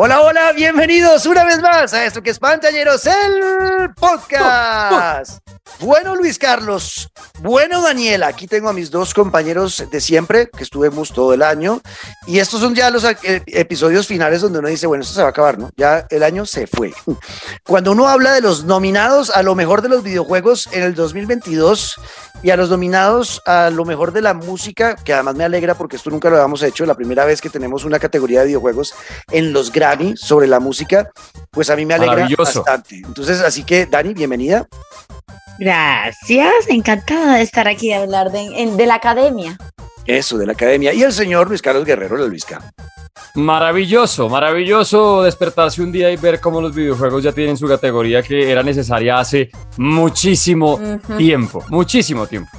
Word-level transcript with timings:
Hola, 0.00 0.20
hola, 0.20 0.52
bienvenidos 0.52 1.26
una 1.26 1.42
vez 1.42 1.60
más 1.60 1.92
a 1.92 2.06
esto 2.06 2.22
que 2.22 2.30
es 2.30 2.38
Pantalleros, 2.38 3.04
el 3.04 3.92
podcast. 3.94 5.40
Bueno, 5.80 6.14
Luis 6.14 6.38
Carlos, 6.38 7.10
bueno, 7.40 7.82
Daniela, 7.82 8.28
aquí 8.28 8.46
tengo 8.46 8.68
a 8.68 8.72
mis 8.72 8.90
dos 8.90 9.12
compañeros 9.14 9.84
de 9.90 10.00
siempre, 10.00 10.50
que 10.50 10.62
estuvimos 10.64 11.12
todo 11.12 11.34
el 11.34 11.42
año, 11.42 11.80
y 12.26 12.38
estos 12.38 12.60
son 12.60 12.74
ya 12.74 12.90
los 12.90 13.04
eh, 13.04 13.42
episodios 13.46 14.06
finales 14.06 14.40
donde 14.40 14.58
uno 14.58 14.68
dice, 14.68 14.86
bueno, 14.86 15.02
esto 15.02 15.14
se 15.14 15.20
va 15.20 15.28
a 15.28 15.30
acabar, 15.30 15.58
¿no? 15.58 15.70
Ya 15.76 16.06
el 16.10 16.22
año 16.22 16.46
se 16.46 16.66
fue. 16.66 16.92
Cuando 17.64 17.92
uno 17.92 18.08
habla 18.08 18.32
de 18.32 18.40
los 18.40 18.64
nominados 18.64 19.30
a 19.30 19.42
lo 19.42 19.54
mejor 19.54 19.82
de 19.82 19.88
los 19.88 20.02
videojuegos 20.02 20.68
en 20.72 20.82
el 20.82 20.94
2022 20.94 22.00
y 22.42 22.50
a 22.50 22.56
los 22.56 22.70
nominados 22.70 23.42
a 23.46 23.70
lo 23.70 23.84
mejor 23.84 24.12
de 24.12 24.22
la 24.22 24.34
música, 24.34 24.96
que 24.96 25.12
además 25.12 25.36
me 25.36 25.44
alegra 25.44 25.74
porque 25.74 25.96
esto 25.96 26.10
nunca 26.10 26.28
lo 26.28 26.36
habíamos 26.36 26.62
hecho, 26.62 26.86
la 26.86 26.94
primera 26.94 27.24
vez 27.24 27.40
que 27.40 27.50
tenemos 27.50 27.84
una 27.84 27.98
categoría 27.98 28.40
de 28.40 28.46
videojuegos 28.46 28.94
en 29.30 29.52
los 29.52 29.70
Grammy 29.88 30.16
sobre 30.16 30.46
la 30.46 30.60
música, 30.60 31.10
pues 31.50 31.70
a 31.70 31.76
mí 31.76 31.84
me 31.86 31.94
alegra 31.94 32.28
bastante. 32.36 32.96
Entonces, 32.96 33.40
así 33.40 33.64
que 33.64 33.86
Dani, 33.86 34.14
bienvenida. 34.14 34.66
Gracias, 35.58 36.68
encantada 36.68 37.36
de 37.36 37.42
estar 37.42 37.66
aquí 37.66 37.88
de 37.88 37.96
hablar 37.96 38.30
de, 38.30 38.72
de 38.76 38.86
la 38.86 38.94
academia. 38.94 39.58
Eso, 40.06 40.38
de 40.38 40.46
la 40.46 40.52
academia. 40.52 40.94
Y 40.94 41.02
el 41.02 41.12
señor 41.12 41.48
Luis 41.48 41.60
Carlos 41.60 41.84
Guerrero, 41.84 42.16
la 42.16 42.26
Luisca. 42.26 42.62
Maravilloso, 43.34 44.28
maravilloso 44.28 45.22
despertarse 45.22 45.82
un 45.82 45.92
día 45.92 46.10
y 46.10 46.16
ver 46.16 46.40
cómo 46.40 46.60
los 46.60 46.74
videojuegos 46.74 47.22
ya 47.22 47.32
tienen 47.32 47.56
su 47.56 47.68
categoría 47.68 48.22
que 48.22 48.50
era 48.50 48.62
necesaria 48.62 49.18
hace 49.18 49.50
muchísimo 49.76 50.80
tiempo, 51.16 51.64
muchísimo 51.68 52.26
tiempo. 52.26 52.50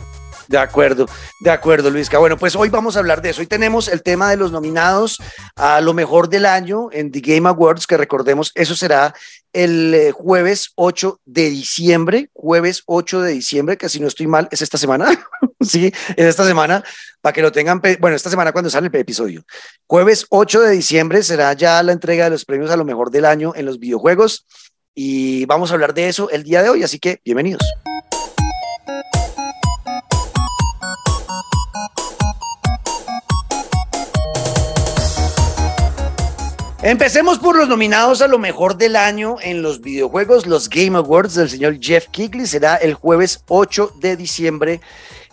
De 0.49 0.57
acuerdo, 0.57 1.05
de 1.41 1.51
acuerdo, 1.51 1.91
Luisca. 1.91 2.17
Bueno, 2.17 2.35
pues 2.35 2.55
hoy 2.55 2.69
vamos 2.69 2.95
a 2.95 2.99
hablar 2.99 3.21
de 3.21 3.29
eso. 3.29 3.41
Hoy 3.41 3.45
tenemos 3.45 3.87
el 3.87 4.01
tema 4.01 4.31
de 4.31 4.35
los 4.35 4.51
nominados 4.51 5.19
a 5.55 5.79
lo 5.79 5.93
mejor 5.93 6.27
del 6.27 6.47
año 6.47 6.89
en 6.91 7.11
The 7.11 7.19
Game 7.19 7.47
Awards, 7.47 7.85
que 7.85 7.97
recordemos, 7.97 8.51
eso 8.55 8.75
será 8.75 9.13
el 9.53 9.93
eh, 9.93 10.11
jueves 10.11 10.71
8 10.73 11.21
de 11.23 11.51
diciembre, 11.51 12.31
jueves 12.33 12.81
8 12.87 13.21
de 13.21 13.31
diciembre, 13.33 13.77
que 13.77 13.89
si 13.89 13.99
no 13.99 14.07
estoy 14.07 14.25
mal, 14.25 14.47
es 14.49 14.63
esta 14.63 14.79
semana, 14.79 15.23
sí, 15.61 15.93
es 16.15 16.25
esta 16.25 16.47
semana, 16.47 16.83
para 17.21 17.33
que 17.33 17.43
lo 17.43 17.51
tengan, 17.51 17.79
bueno, 17.99 18.15
esta 18.15 18.31
semana 18.31 18.51
cuando 18.51 18.71
sale 18.71 18.87
el 18.91 18.95
episodio. 18.95 19.43
Jueves 19.85 20.25
8 20.29 20.61
de 20.61 20.71
diciembre 20.71 21.21
será 21.21 21.53
ya 21.53 21.83
la 21.83 21.91
entrega 21.91 22.23
de 22.23 22.31
los 22.31 22.45
premios 22.45 22.71
a 22.71 22.75
lo 22.75 22.85
mejor 22.85 23.11
del 23.11 23.25
año 23.25 23.53
en 23.55 23.67
los 23.67 23.77
videojuegos 23.77 24.47
y 24.95 25.45
vamos 25.45 25.69
a 25.69 25.75
hablar 25.75 25.93
de 25.93 26.09
eso 26.09 26.31
el 26.31 26.41
día 26.41 26.63
de 26.63 26.69
hoy, 26.69 26.81
así 26.81 26.97
que 26.97 27.21
bienvenidos. 27.23 27.61
Empecemos 36.81 37.39
por 37.39 37.57
los 37.57 37.67
nominados 37.67 38.21
a 38.21 38.29
lo 38.29 38.39
mejor 38.39 38.77
del 38.77 38.95
año 38.95 39.35
en 39.41 39.61
los 39.61 39.81
videojuegos. 39.81 40.47
Los 40.47 40.69
Game 40.69 40.97
Awards 40.97 41.35
del 41.35 41.49
señor 41.49 41.77
Jeff 41.81 42.07
Kigley 42.07 42.47
será 42.47 42.77
el 42.77 42.93
jueves 42.93 43.43
8 43.49 43.95
de 43.99 44.15
diciembre. 44.15 44.79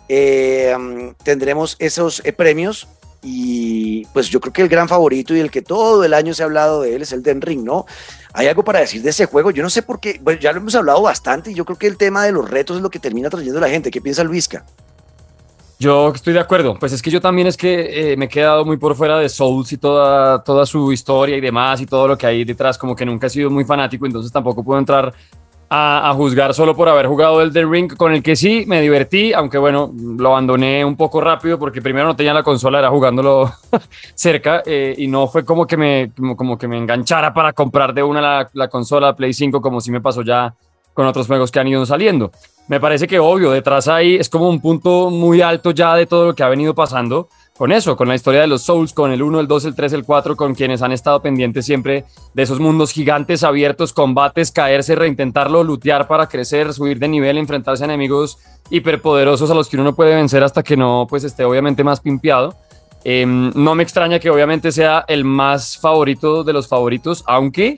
Eh, 0.09 0.75
tendremos 1.23 1.77
esos 1.79 2.21
eh, 2.25 2.33
premios 2.33 2.89
y 3.23 4.05
pues 4.07 4.27
yo 4.27 4.41
creo 4.41 4.51
que 4.51 4.61
el 4.61 4.67
gran 4.67 4.89
favorito 4.89 5.33
y 5.33 5.39
el 5.39 5.49
que 5.49 5.61
todo 5.61 6.03
el 6.03 6.13
año 6.13 6.33
se 6.33 6.43
ha 6.43 6.47
hablado 6.47 6.81
de 6.81 6.97
él 6.97 7.01
es 7.01 7.13
el 7.13 7.23
Den 7.23 7.41
Ring, 7.41 7.63
¿no? 7.63 7.85
Hay 8.33 8.47
algo 8.47 8.65
para 8.65 8.81
decir 8.81 9.01
de 9.01 9.11
ese 9.11 9.25
juego. 9.25 9.51
Yo 9.51 9.63
no 9.63 9.69
sé 9.69 9.83
por 9.83 10.01
qué, 10.01 10.19
bueno, 10.21 10.41
ya 10.41 10.51
lo 10.51 10.57
hemos 10.57 10.75
hablado 10.75 11.01
bastante 11.01 11.51
y 11.51 11.53
yo 11.53 11.63
creo 11.63 11.77
que 11.77 11.87
el 11.87 11.95
tema 11.95 12.25
de 12.25 12.33
los 12.33 12.49
retos 12.49 12.75
es 12.75 12.83
lo 12.83 12.89
que 12.89 12.99
termina 12.99 13.29
trayendo 13.29 13.61
la 13.61 13.69
gente. 13.69 13.89
¿Qué 13.89 14.01
piensa 14.01 14.21
Luisca? 14.25 14.65
Yo 15.79 16.09
estoy 16.09 16.33
de 16.33 16.39
acuerdo, 16.39 16.75
pues 16.79 16.91
es 16.91 17.03
que 17.03 17.11
yo 17.11 17.21
también 17.21 17.47
es 17.47 17.55
que 17.55 18.11
eh, 18.11 18.17
me 18.17 18.25
he 18.25 18.29
quedado 18.29 18.65
muy 18.65 18.77
por 18.77 18.95
fuera 18.95 19.19
de 19.19 19.29
Souls 19.29 19.71
y 19.71 19.77
toda, 19.77 20.43
toda 20.43 20.65
su 20.65 20.91
historia 20.91 21.37
y 21.37 21.41
demás 21.41 21.79
y 21.81 21.85
todo 21.85 22.07
lo 22.07 22.17
que 22.17 22.25
hay 22.25 22.43
detrás, 22.43 22.79
como 22.79 22.95
que 22.95 23.05
nunca 23.05 23.27
he 23.27 23.29
sido 23.29 23.51
muy 23.51 23.63
fanático, 23.63 24.07
entonces 24.07 24.31
tampoco 24.31 24.63
puedo 24.63 24.79
entrar 24.79 25.13
a, 25.69 26.13
juzgar 26.15 26.53
solo 26.55 26.75
por 26.75 26.89
haber 26.89 27.05
jugado 27.05 27.41
el 27.43 27.53
The 27.53 27.65
Ring, 27.65 27.95
con 27.95 28.13
el 28.13 28.23
que 28.23 28.35
sí 28.35 28.63
me 28.67 28.81
divertí, 28.81 29.33
aunque 29.33 29.59
bueno, 29.59 29.93
lo 29.95 30.29
abandoné 30.29 30.83
un 30.83 30.95
poco 30.95 31.21
rápido 31.21 31.59
porque 31.59 31.81
primero 31.81 32.07
no 32.07 32.15
tenía 32.15 32.33
la 32.33 32.41
consola, 32.41 32.79
era 32.79 32.89
jugándolo 32.89 33.51
cerca 34.15 34.63
eh, 34.65 34.95
y 34.97 35.07
no 35.07 35.27
fue 35.27 35.45
como 35.45 35.67
que, 35.67 35.77
me, 35.77 36.11
como, 36.35 36.57
que 36.57 36.67
me 36.67 36.77
enganchara 36.77 37.33
para 37.33 37.53
comprar 37.53 37.93
de 37.93 38.01
una 38.01 38.21
la, 38.21 38.49
la 38.53 38.67
consola 38.67 39.15
Play 39.15 39.33
5 39.33 39.61
como 39.61 39.79
si 39.79 39.91
me 39.91 40.01
pasó 40.01 40.23
ya 40.23 40.55
con 40.97 41.05
otros 41.05 41.27
juegos 41.27 41.51
que 41.51 41.59
han 41.59 41.67
ido 41.67 41.85
saliendo 41.85 42.31
me 42.67 42.79
parece 42.79 43.07
que 43.07 43.19
obvio, 43.19 43.51
detrás 43.51 43.87
ahí 43.87 44.15
es 44.15 44.29
como 44.29 44.49
un 44.49 44.59
punto 44.59 45.09
muy 45.09 45.41
alto 45.41 45.71
ya 45.71 45.95
de 45.95 46.05
todo 46.05 46.25
lo 46.25 46.35
que 46.35 46.43
ha 46.43 46.49
venido 46.49 46.75
pasando 46.75 47.29
con 47.57 47.71
eso, 47.71 47.95
con 47.95 48.07
la 48.07 48.15
historia 48.15 48.41
de 48.41 48.47
los 48.47 48.63
Souls, 48.63 48.93
con 48.93 49.11
el 49.11 49.23
1, 49.23 49.39
el 49.39 49.47
2, 49.47 49.65
el 49.65 49.75
3, 49.75 49.93
el 49.93 50.03
4, 50.03 50.35
con 50.35 50.53
quienes 50.53 50.81
han 50.81 50.91
estado 50.91 51.21
pendientes 51.21 51.65
siempre 51.65 52.05
de 52.33 52.43
esos 52.43 52.59
mundos 52.59 52.91
gigantes, 52.91 53.43
abiertos, 53.43 53.93
combates, 53.93 54.51
caerse, 54.51 54.95
reintentarlo, 54.95 55.63
lutear 55.63 56.07
para 56.07 56.27
crecer, 56.27 56.71
subir 56.73 56.99
de 56.99 57.07
nivel, 57.07 57.37
enfrentarse 57.37 57.83
a 57.83 57.85
enemigos 57.85 58.37
hiperpoderosos 58.69 59.49
a 59.49 59.55
los 59.55 59.69
que 59.69 59.77
uno 59.77 59.85
no 59.85 59.95
puede 59.95 60.13
vencer 60.15 60.43
hasta 60.43 60.61
que 60.61 60.77
no 60.77 61.07
pues 61.09 61.23
esté 61.23 61.45
obviamente 61.45 61.83
más 61.83 61.99
pimpeado. 61.99 62.55
Em, 63.03 63.51
no 63.55 63.73
me 63.73 63.83
extraña 63.83 64.19
que 64.19 64.29
obviamente 64.29 64.71
sea 64.71 65.05
el 65.07 65.23
más 65.23 65.77
favorito 65.77 66.43
de 66.43 66.53
los 66.53 66.67
favoritos, 66.67 67.23
aunque 67.25 67.77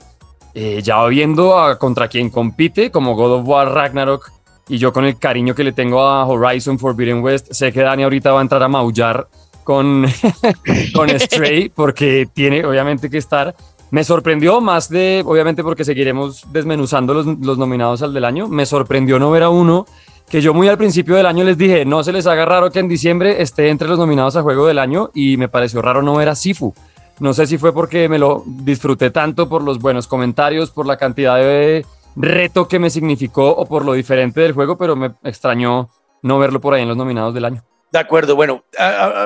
eh, 0.54 0.80
ya 0.82 1.04
viendo 1.06 1.58
a 1.58 1.78
contra 1.78 2.08
quien 2.08 2.30
compite, 2.30 2.90
como 2.90 3.14
God 3.14 3.40
of 3.40 3.48
War 3.48 3.72
Ragnarok, 3.72 4.30
y 4.68 4.78
yo 4.78 4.92
con 4.92 5.04
el 5.04 5.18
cariño 5.18 5.54
que 5.54 5.64
le 5.64 5.72
tengo 5.72 6.00
a 6.02 6.24
Horizon 6.26 6.78
Forbidden 6.78 7.22
West, 7.22 7.52
sé 7.52 7.72
que 7.72 7.82
Dani 7.82 8.04
ahorita 8.04 8.32
va 8.32 8.38
a 8.38 8.42
entrar 8.42 8.62
a 8.62 8.68
maullar 8.68 9.26
con, 9.64 10.06
con 10.94 11.08
Stray 11.20 11.68
porque 11.74 12.28
tiene 12.32 12.64
obviamente 12.64 13.10
que 13.10 13.18
estar. 13.18 13.54
Me 13.90 14.04
sorprendió 14.04 14.60
más 14.60 14.88
de, 14.88 15.22
obviamente 15.26 15.64
porque 15.64 15.84
seguiremos 15.84 16.44
desmenuzando 16.52 17.12
los, 17.12 17.26
los 17.26 17.58
nominados 17.58 18.02
al 18.02 18.14
del 18.14 18.24
año, 18.24 18.46
me 18.46 18.64
sorprendió 18.64 19.18
no 19.18 19.32
ver 19.32 19.42
a 19.42 19.48
uno 19.48 19.86
que 20.30 20.40
yo 20.40 20.54
muy 20.54 20.68
al 20.68 20.78
principio 20.78 21.16
del 21.16 21.26
año 21.26 21.42
les 21.42 21.58
dije, 21.58 21.84
no 21.84 22.04
se 22.04 22.12
les 22.12 22.28
haga 22.28 22.44
raro 22.44 22.70
que 22.70 22.78
en 22.78 22.86
diciembre 22.86 23.42
esté 23.42 23.68
entre 23.68 23.88
los 23.88 23.98
nominados 23.98 24.36
a 24.36 24.42
Juego 24.42 24.64
del 24.68 24.78
Año 24.78 25.10
y 25.12 25.36
me 25.36 25.48
pareció 25.48 25.82
raro 25.82 26.02
no 26.02 26.14
ver 26.14 26.28
a 26.28 26.36
Sifu. 26.36 26.72
No 27.20 27.34
sé 27.34 27.46
si 27.46 27.58
fue 27.58 27.72
porque 27.72 28.08
me 28.08 28.18
lo 28.18 28.42
disfruté 28.46 29.10
tanto 29.10 29.48
por 29.48 29.62
los 29.62 29.78
buenos 29.78 30.08
comentarios, 30.08 30.70
por 30.70 30.86
la 30.86 30.96
cantidad 30.96 31.36
de 31.36 31.84
reto 32.16 32.66
que 32.66 32.78
me 32.78 32.90
significó 32.90 33.50
o 33.50 33.66
por 33.66 33.84
lo 33.84 33.92
diferente 33.92 34.40
del 34.40 34.52
juego, 34.52 34.76
pero 34.76 34.96
me 34.96 35.14
extrañó 35.22 35.90
no 36.22 36.38
verlo 36.38 36.60
por 36.60 36.74
ahí 36.74 36.82
en 36.82 36.88
los 36.88 36.96
nominados 36.96 37.34
del 37.34 37.44
año. 37.44 37.62
De 37.92 37.98
acuerdo, 37.98 38.36
bueno, 38.36 38.64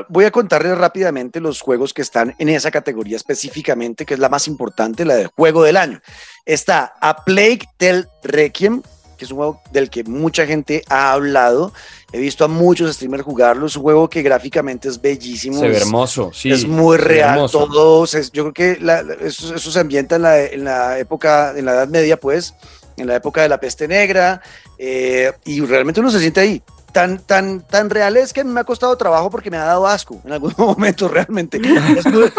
voy 0.09 0.25
a 0.25 0.31
contarles 0.31 0.77
rápidamente 0.77 1.39
los 1.39 1.61
juegos 1.61 1.93
que 1.93 2.03
están 2.03 2.35
en 2.39 2.49
esa 2.49 2.71
categoría 2.71 3.17
específicamente, 3.17 4.07
que 4.07 4.15
es 4.15 4.21
la 4.21 4.29
más 4.29 4.49
importante, 4.49 5.05
la 5.05 5.15
de 5.15 5.27
juego 5.27 5.63
del 5.63 5.77
año. 5.77 6.01
Está 6.47 6.95
A 7.01 7.25
Plague 7.25 7.61
Tale 7.77 8.07
Requiem, 8.23 8.83
que 9.17 9.25
es 9.25 9.31
un 9.31 9.39
juego 9.39 9.61
del 9.73 9.91
que 9.91 10.05
mucha 10.05 10.47
gente 10.47 10.85
ha 10.89 11.13
hablado. 11.13 11.73
He 12.13 12.19
visto 12.19 12.45
a 12.45 12.49
muchos 12.49 12.95
streamers 12.95 13.25
jugarlo. 13.25 13.67
Es 13.67 13.77
un 13.77 13.83
juego 13.83 14.09
que 14.09 14.23
gráficamente 14.23 14.89
es 14.89 15.01
bellísimo. 15.01 15.59
Se 15.59 15.69
ve 15.69 15.77
hermoso, 15.77 16.31
sí. 16.33 16.51
Es 16.51 16.67
muy 16.67 16.97
real. 16.97 17.51
Todo, 17.51 18.07
yo 18.07 18.53
creo 18.53 18.53
que 18.53 18.79
eso, 19.21 19.59
se 19.59 19.81
ambienta 19.81 20.17
en 20.17 20.23
la, 20.23 20.43
en 20.43 20.65
la 20.65 20.99
época, 20.99 21.55
en 21.57 21.65
la 21.65 21.73
Edad 21.73 21.89
Media, 21.89 22.19
pues 22.19 22.55
en 22.97 23.07
la 23.07 23.17
época 23.17 23.43
de 23.43 23.49
la 23.49 23.59
peste 23.59 23.89
negra, 23.89 24.41
eh, 24.79 25.33
y 25.45 25.61
realmente 25.61 26.01
uno 26.01 26.11
se 26.11 26.21
siente 26.21 26.41
ahí. 26.41 26.63
Tan, 26.93 27.19
tan, 27.19 27.63
tan 27.63 27.91
real 27.91 28.17
es 28.17 28.33
que 28.33 28.45
me 28.45 28.61
ha 28.61 28.65
costado 28.65 28.97
trabajo 28.97 29.29
porque 29.29 29.51
me 29.51 29.57
ha 29.57 29.65
dado 29.65 29.87
asco 29.87 30.21
en 30.25 30.33
algunos 30.33 30.59
momentos 30.59 31.11
realmente. 31.11 31.61
Es 31.99 32.07
muy, 32.07 32.31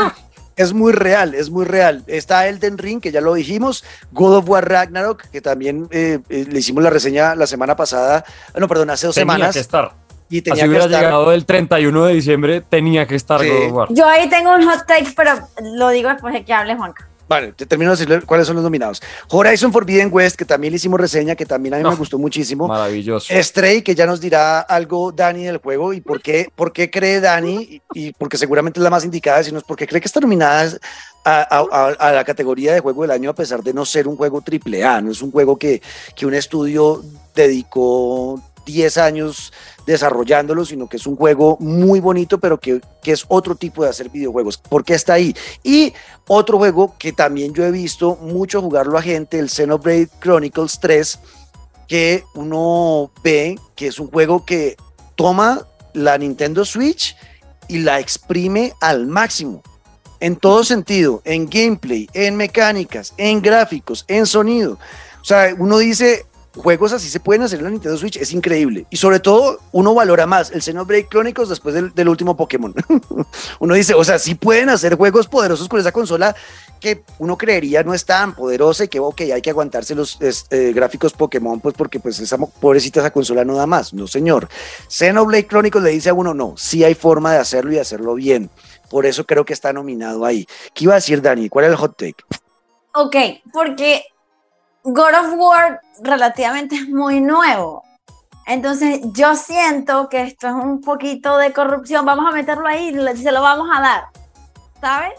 real, 0.93 1.33
es 1.33 1.49
muy 1.49 1.66
real. 1.66 2.03
Está 2.07 2.47
Elden 2.47 2.77
Ring, 2.77 3.01
que 3.01 3.11
ya 3.11 3.21
lo 3.21 3.33
dijimos, 3.33 3.83
God 4.11 4.38
of 4.38 4.49
War 4.49 4.67
Ragnarok, 4.67 5.23
que 5.29 5.41
también 5.41 5.88
eh, 5.91 6.19
eh, 6.29 6.45
le 6.49 6.59
hicimos 6.59 6.83
la 6.83 6.89
reseña 6.89 7.35
la 7.35 7.47
semana 7.47 7.75
pasada, 7.75 8.23
no, 8.55 8.67
perdón, 8.67 8.89
hace 8.89 9.07
dos 9.07 9.15
semanas. 9.15 9.53
Que 9.53 9.59
estar. 9.59 9.94
Y 10.29 10.41
tenía 10.41 10.63
Así 10.63 10.69
hubiera 10.69 10.88
llegado 10.88 11.31
el 11.31 11.45
31 11.45 12.05
de 12.05 12.13
diciembre, 12.13 12.61
tenía 12.61 13.05
que 13.05 13.15
estar 13.15 13.45
God 13.45 13.67
of 13.67 13.73
War. 13.73 13.88
Yo 13.91 14.07
ahí 14.07 14.27
tengo 14.29 14.55
un 14.55 14.65
hot 14.65 14.85
take, 14.88 15.11
pero 15.15 15.33
lo 15.62 15.89
digo 15.89 16.09
después 16.09 16.33
de 16.33 16.44
que 16.44 16.53
hable 16.53 16.75
Juanca. 16.75 17.07
Vale, 17.27 17.54
te 17.54 17.66
termino 17.66 17.95
de 17.95 18.06
decir 18.06 18.25
cuáles 18.25 18.45
son 18.45 18.56
los 18.56 18.63
nominados. 18.63 19.01
Horizon 19.30 19.72
Forbidden 19.72 20.10
West, 20.12 20.36
que 20.36 20.45
también 20.45 20.72
le 20.72 20.77
hicimos 20.77 21.00
reseña, 21.00 21.36
que 21.36 21.45
también 21.45 21.74
a 21.74 21.77
mí 21.77 21.83
me 21.83 21.95
gustó 21.95 22.19
muchísimo. 22.19 22.68
Maravilloso. 22.68 23.33
Stray, 23.33 23.81
que 23.81 23.95
ya 23.95 24.06
nos 24.06 24.22
dirá 24.22 24.60
algo 24.60 25.12
Dani 25.12 25.45
del 25.45 25.57
juego 25.57 25.94
y 25.94 26.01
por 26.01 26.22
qué, 26.22 26.50
por 26.56 26.72
qué 26.72 26.92
cree 26.92 27.19
Dani, 27.19 27.81
y, 27.94 28.13
porque 28.13 28.38
seguramente 28.38 28.80
es 28.80 28.83
la 28.83 28.89
más 28.89 29.06
indicada, 29.06 29.44
sino 29.44 29.57
es 29.57 29.63
porque 29.63 29.88
cree 29.88 30.01
que 30.01 30.07
está 30.07 30.19
nominada 30.19 30.72
a, 31.24 31.95
a, 32.00 32.12
la 32.12 32.24
categoría 32.24 32.74
de 32.74 32.80
juego 32.80 33.01
del 33.01 33.12
año 33.12 33.31
a 33.31 33.36
pesar 33.36 33.63
de 33.63 33.74
no 33.74 33.83
ser 33.86 34.07
un 34.07 34.16
juego 34.16 34.42
triple 34.42 34.83
A, 34.83 35.01
no 35.01 35.12
es 35.12 35.21
un 35.24 35.31
juego 35.31 35.57
que, 35.57 35.81
que 36.16 36.28
un 36.28 36.36
estudio 36.36 37.04
dedicó 37.33 38.39
10 38.65 38.97
años 38.97 39.53
desarrollándolo, 39.85 40.65
sino 40.65 40.89
que 40.89 40.97
es 40.97 41.07
un 41.07 41.15
juego 41.15 41.57
muy 41.59 42.00
bonito, 42.00 42.39
pero 42.39 42.59
que, 42.59 42.81
que, 43.01 43.12
es 43.12 43.25
otro 43.27 43.56
tipo 43.56 43.83
de 43.83 43.89
hacer 43.89 44.09
videojuegos. 44.09 44.57
porque 44.57 44.95
está 44.95 45.13
ahí? 45.13 45.35
Y 45.63 45.94
otro 46.27 46.57
juego 46.57 46.95
que 46.97 47.13
también 47.13 47.53
yo 47.53 47.63
he 47.63 47.71
visto 47.71 48.15
mucho 48.15 48.62
jugarlo 48.62 48.97
a 48.97 49.01
gente, 49.01 49.39
el 49.39 49.50
Xenoblade 49.50 50.09
Chronicles 50.19 50.79
3, 50.79 51.19
que 51.88 52.23
uno 52.33 53.12
ve 53.23 53.57
que 53.75 53.88
es 53.88 54.00
un 54.00 54.09
juego 54.09 54.45
que 54.45 54.75
toma 55.15 55.68
la 55.94 56.18
Nintendo 56.18 56.65
Switch 56.65 57.15
y 57.68 57.79
la 57.79 58.00
exprime 58.00 58.73
al 58.81 59.07
máximo. 59.07 59.63
en 60.21 60.38
todo 60.38 60.63
sentido, 60.63 61.21
en 61.25 61.47
gameplay, 61.47 62.07
en 62.13 62.38
mecánicas, 62.38 63.13
en 63.18 63.41
gráficos, 63.41 64.06
en 64.07 64.25
sonido. 64.25 64.79
O 65.21 65.25
sea, 65.25 65.53
uno 65.59 65.77
dice, 65.77 66.25
juegos 66.56 66.94
así 66.94 67.10
se 67.10 67.19
pueden 67.19 67.44
hacer 67.44 67.60
en 67.60 67.66
la 67.66 67.72
Nintendo 67.72 67.98
Switch, 67.98 68.18
es 68.18 68.31
increíble. 68.34 68.86
Y 68.90 68.98
sobre 68.98 69.19
todo, 69.19 69.60
uno 69.72 69.94
valora 69.94 70.25
más 70.25 70.52
el 70.52 70.62
Xenoblade 70.62 71.07
Chronicles 71.07 71.50
después 71.50 71.75
del, 71.94 72.10
último 72.10 72.36
Pokémon. 72.36 72.74
uno 73.60 73.74
dice, 73.74 73.94
o 73.94 74.04
sea, 74.04 74.19
sí 74.19 74.36
pueden 74.36 74.69
hacer 74.69 74.96
juegos 74.96 75.28
poderosos 75.28 75.68
con 75.68 75.80
esa 75.80 75.92
consola 75.92 76.36
que 76.80 77.04
uno 77.19 77.38
creería 77.38 77.84
no 77.84 77.94
es 77.94 78.06
tan 78.06 78.36
poderosa 78.36 78.86
y 78.86 78.88
que, 78.88 79.00
ok, 79.00 79.22
hay 79.34 79.42
que 79.42 79.50
aguantarse 79.50 79.96
los 79.96 80.18
eh, 80.22 80.74
gráficos 80.74 81.13
Pokémon, 81.13 81.60
pues 81.60 81.75
porque 81.75 82.00
pues 82.00 82.19
esa 82.19 82.38
pobrecita 82.38 83.00
esa 83.00 83.12
consola 83.12 83.44
no 83.44 83.56
da 83.56 83.66
más. 83.66 83.94
No, 83.94 84.07
señor. 84.07 84.48
Xenoblade 84.88 85.48
Chronicles 85.48 85.84
le 85.84 85.92
dice 85.92 86.10
a 86.10 86.13
uno, 86.13 86.34
no, 86.34 86.56
sí 86.57 86.84
hay 86.84 86.96
forma 86.96 87.34
de 87.34 87.40
hacerlo 87.40 87.74
y 87.74 87.80
hacerlo 87.80 88.16
bien. 88.16 88.50
Por 88.90 89.06
eso 89.06 89.25
creo 89.25 89.46
que 89.46 89.54
está 89.54 89.74
nominado 89.74 90.25
ahí. 90.25 90.48
¿Qué 90.74 90.86
iba 90.86 90.94
a 90.94 90.96
decir 90.96 91.22
Dani? 91.22 91.50
¿Cuál 91.50 91.66
es 91.66 91.72
el 91.72 91.78
hot 91.78 91.98
take? 91.98 92.24
Ok, 92.94 93.16
porque 93.52 94.04
God 94.85 95.13
of 95.19 95.33
War 95.37 95.81
relativamente 96.03 96.75
es 96.75 96.87
muy 96.87 97.19
nuevo. 97.19 97.83
Entonces 98.45 98.99
yo 99.13 99.35
siento 99.35 100.07
que 100.09 100.21
esto 100.21 100.47
es 100.47 100.53
un 100.53 100.81
poquito 100.81 101.37
de 101.39 101.51
corrupción. 101.51 102.05
Vamos 102.05 102.31
a 102.31 102.31
meterlo 102.31 102.67
ahí 102.67 102.89
y 102.89 103.17
se 103.17 103.31
lo 103.31 103.41
vamos 103.41 103.67
a 103.75 103.81
dar. 103.81 104.03
¿Sabes? 104.79 105.13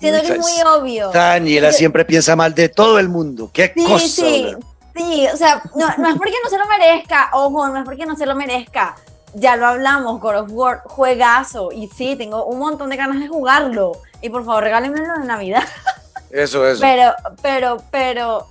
Siento 0.00 0.20
que 0.22 0.32
es 0.32 0.38
muy 0.38 0.62
obvio. 0.66 1.10
Daniela 1.12 1.70
siempre 1.70 2.04
piensa 2.04 2.34
mal 2.34 2.52
de 2.52 2.68
todo 2.68 2.98
el 2.98 3.08
mundo. 3.08 3.48
¿Qué 3.52 3.72
sí, 3.76 3.84
cosa? 3.84 4.06
Sí, 4.06 4.56
sí, 4.96 5.26
o 5.32 5.36
sea, 5.36 5.62
no, 5.76 5.86
no 5.98 6.08
es 6.08 6.16
porque 6.16 6.34
no 6.42 6.50
se 6.50 6.58
lo 6.58 6.66
merezca, 6.66 7.30
ojo, 7.34 7.68
no 7.68 7.78
es 7.78 7.84
porque 7.84 8.04
no 8.04 8.16
se 8.16 8.26
lo 8.26 8.34
merezca. 8.34 8.96
Ya 9.34 9.54
lo 9.54 9.68
hablamos, 9.68 10.20
God 10.20 10.40
of 10.40 10.50
War, 10.50 10.82
juegazo. 10.84 11.70
Y 11.70 11.86
sí, 11.86 12.16
tengo 12.16 12.44
un 12.46 12.58
montón 12.58 12.90
de 12.90 12.96
ganas 12.96 13.20
de 13.20 13.28
jugarlo. 13.28 13.92
Y 14.20 14.28
por 14.30 14.44
favor, 14.44 14.64
regálenmelo 14.64 15.20
de 15.20 15.24
Navidad. 15.24 15.62
Eso, 16.32 16.66
eso. 16.66 16.80
Pero, 16.80 17.12
pero, 17.42 17.76
pero, 17.90 18.46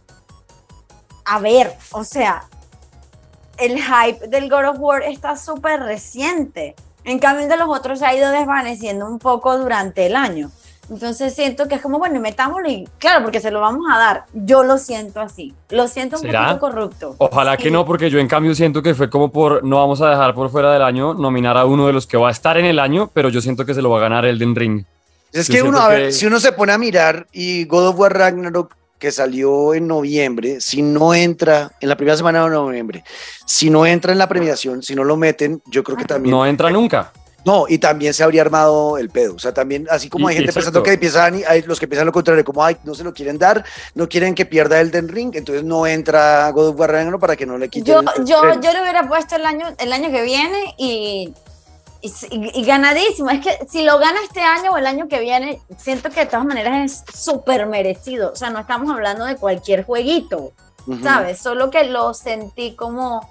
a 1.25 1.39
ver, 1.39 1.73
o 1.91 2.03
sea, 2.03 2.43
el 3.57 3.79
hype 3.81 4.27
del 4.27 4.49
God 4.49 4.69
of 4.69 4.77
War 4.79 5.03
está 5.03 5.35
súper 5.35 5.81
reciente. 5.81 6.75
En 7.03 7.17
cambio, 7.17 7.43
el 7.43 7.49
de 7.49 7.57
los 7.57 7.67
otros 7.67 7.99
se 7.99 8.05
ha 8.05 8.15
ido 8.15 8.29
desvaneciendo 8.29 9.07
un 9.07 9.17
poco 9.17 9.57
durante 9.57 10.05
el 10.05 10.15
año. 10.15 10.51
Entonces 10.91 11.33
siento 11.33 11.67
que 11.67 11.75
es 11.75 11.81
como, 11.81 11.99
bueno, 11.99 12.19
metámoslo 12.19 12.69
y 12.69 12.87
claro, 12.99 13.23
porque 13.23 13.39
se 13.39 13.49
lo 13.49 13.61
vamos 13.61 13.85
a 13.89 13.97
dar. 13.97 14.25
Yo 14.33 14.63
lo 14.63 14.77
siento 14.77 15.21
así. 15.21 15.53
Lo 15.69 15.87
siento 15.87 16.17
un 16.17 16.23
¿Será? 16.23 16.47
poquito 16.47 16.59
corrupto. 16.59 17.15
Ojalá 17.17 17.55
que 17.55 17.71
no, 17.71 17.85
porque 17.85 18.09
yo 18.09 18.19
en 18.19 18.27
cambio 18.27 18.53
siento 18.53 18.83
que 18.83 18.93
fue 18.93 19.09
como 19.09 19.31
por 19.31 19.63
no 19.63 19.77
vamos 19.77 20.01
a 20.01 20.09
dejar 20.09 20.35
por 20.35 20.49
fuera 20.49 20.73
del 20.73 20.81
año 20.81 21.13
nominar 21.13 21.57
a 21.57 21.65
uno 21.65 21.87
de 21.87 21.93
los 21.93 22.05
que 22.05 22.17
va 22.17 22.27
a 22.27 22.31
estar 22.31 22.57
en 22.57 22.65
el 22.65 22.77
año, 22.77 23.09
pero 23.13 23.29
yo 23.29 23.41
siento 23.41 23.65
que 23.65 23.73
se 23.73 23.81
lo 23.81 23.89
va 23.89 23.99
a 23.99 24.01
ganar 24.01 24.25
Elden 24.25 24.53
Ring. 24.53 24.85
Es 25.31 25.49
que 25.49 25.61
uno, 25.63 25.79
a 25.79 25.87
ver, 25.87 26.05
que- 26.07 26.11
si 26.11 26.25
uno 26.25 26.39
se 26.39 26.51
pone 26.51 26.73
a 26.73 26.77
mirar 26.77 27.27
y 27.31 27.65
God 27.65 27.87
of 27.89 27.99
War 27.99 28.17
Ragnarok 28.17 28.75
que 28.99 29.11
salió 29.11 29.73
en 29.73 29.87
noviembre, 29.87 30.61
si 30.61 30.81
no 30.83 31.13
entra 31.13 31.71
en 31.79 31.89
la 31.89 31.97
primera 31.97 32.15
semana 32.17 32.43
de 32.43 32.49
noviembre, 32.51 33.03
si 33.45 33.69
no 33.69 33.85
entra 33.85 34.11
en 34.11 34.19
la 34.19 34.29
premiación, 34.29 34.83
si 34.83 34.93
no 34.93 35.03
lo 35.03 35.17
meten, 35.17 35.61
yo 35.71 35.83
creo 35.83 35.97
que 35.97 36.05
también 36.05 36.31
No 36.35 36.45
entra 36.45 36.69
nunca. 36.69 37.11
No, 37.43 37.65
y 37.67 37.79
también 37.79 38.13
se 38.13 38.23
habría 38.23 38.43
armado 38.43 38.99
el 38.99 39.09
pedo. 39.09 39.33
O 39.33 39.39
sea, 39.39 39.51
también, 39.51 39.87
así 39.89 40.07
como 40.09 40.29
Y- 40.29 40.33
hay 40.33 40.35
gente 40.37 40.51
exacto. 40.51 40.65
pensando 40.65 40.83
que 40.83 40.93
empiezan, 40.93 41.41
hay 41.47 41.63
los 41.63 41.79
que 41.79 41.87
piensan 41.87 42.05
lo 42.05 42.11
contrario, 42.11 42.45
como, 42.45 42.63
ay, 42.63 42.77
no 42.83 42.93
se 42.93 43.03
lo 43.03 43.11
quieren 43.11 43.39
dar, 43.39 43.65
no 43.95 44.07
quieren 44.07 44.35
que 44.35 44.45
pierda 44.45 44.79
Elden 44.79 45.09
Ring, 45.09 45.31
entonces 45.35 45.63
no 45.63 45.87
entra 45.87 46.47
God 46.51 46.67
of 46.67 46.79
War 46.79 46.91
Ragnarok 46.91 47.19
para 47.19 47.35
que 47.35 47.47
no 47.47 47.57
le 47.57 47.67
quiten 47.69 47.91
Yo, 47.95 47.99
el- 48.01 48.25
yo, 48.25 48.43
yo 48.61 48.73
le 48.73 48.81
hubiera 48.83 49.07
puesto 49.07 49.35
el 49.37 49.45
año, 49.47 49.65
el 49.79 49.91
año 49.91 50.11
que 50.11 50.21
viene 50.21 50.75
y, 50.77 51.33
y, 52.01 52.65
ganadísimo. 52.65 53.29
Es 53.29 53.41
que 53.41 53.67
si 53.69 53.83
lo 53.83 53.99
gana 53.99 54.19
este 54.23 54.41
año 54.41 54.71
o 54.71 54.77
el 54.77 54.87
año 54.87 55.07
que 55.07 55.19
viene, 55.19 55.61
siento 55.77 56.09
que 56.09 56.21
de 56.21 56.25
todas 56.25 56.45
maneras 56.45 57.05
es 57.07 57.17
súper 57.17 57.67
merecido. 57.67 58.31
O 58.31 58.35
sea, 58.35 58.49
no 58.49 58.59
estamos 58.59 58.89
hablando 58.89 59.25
de 59.25 59.35
cualquier 59.35 59.85
jueguito. 59.85 60.53
¿sabes? 61.03 61.39
Solo 61.39 61.69
que 61.69 61.83
lo 61.83 62.13
sentí 62.13 62.75
como 62.75 63.29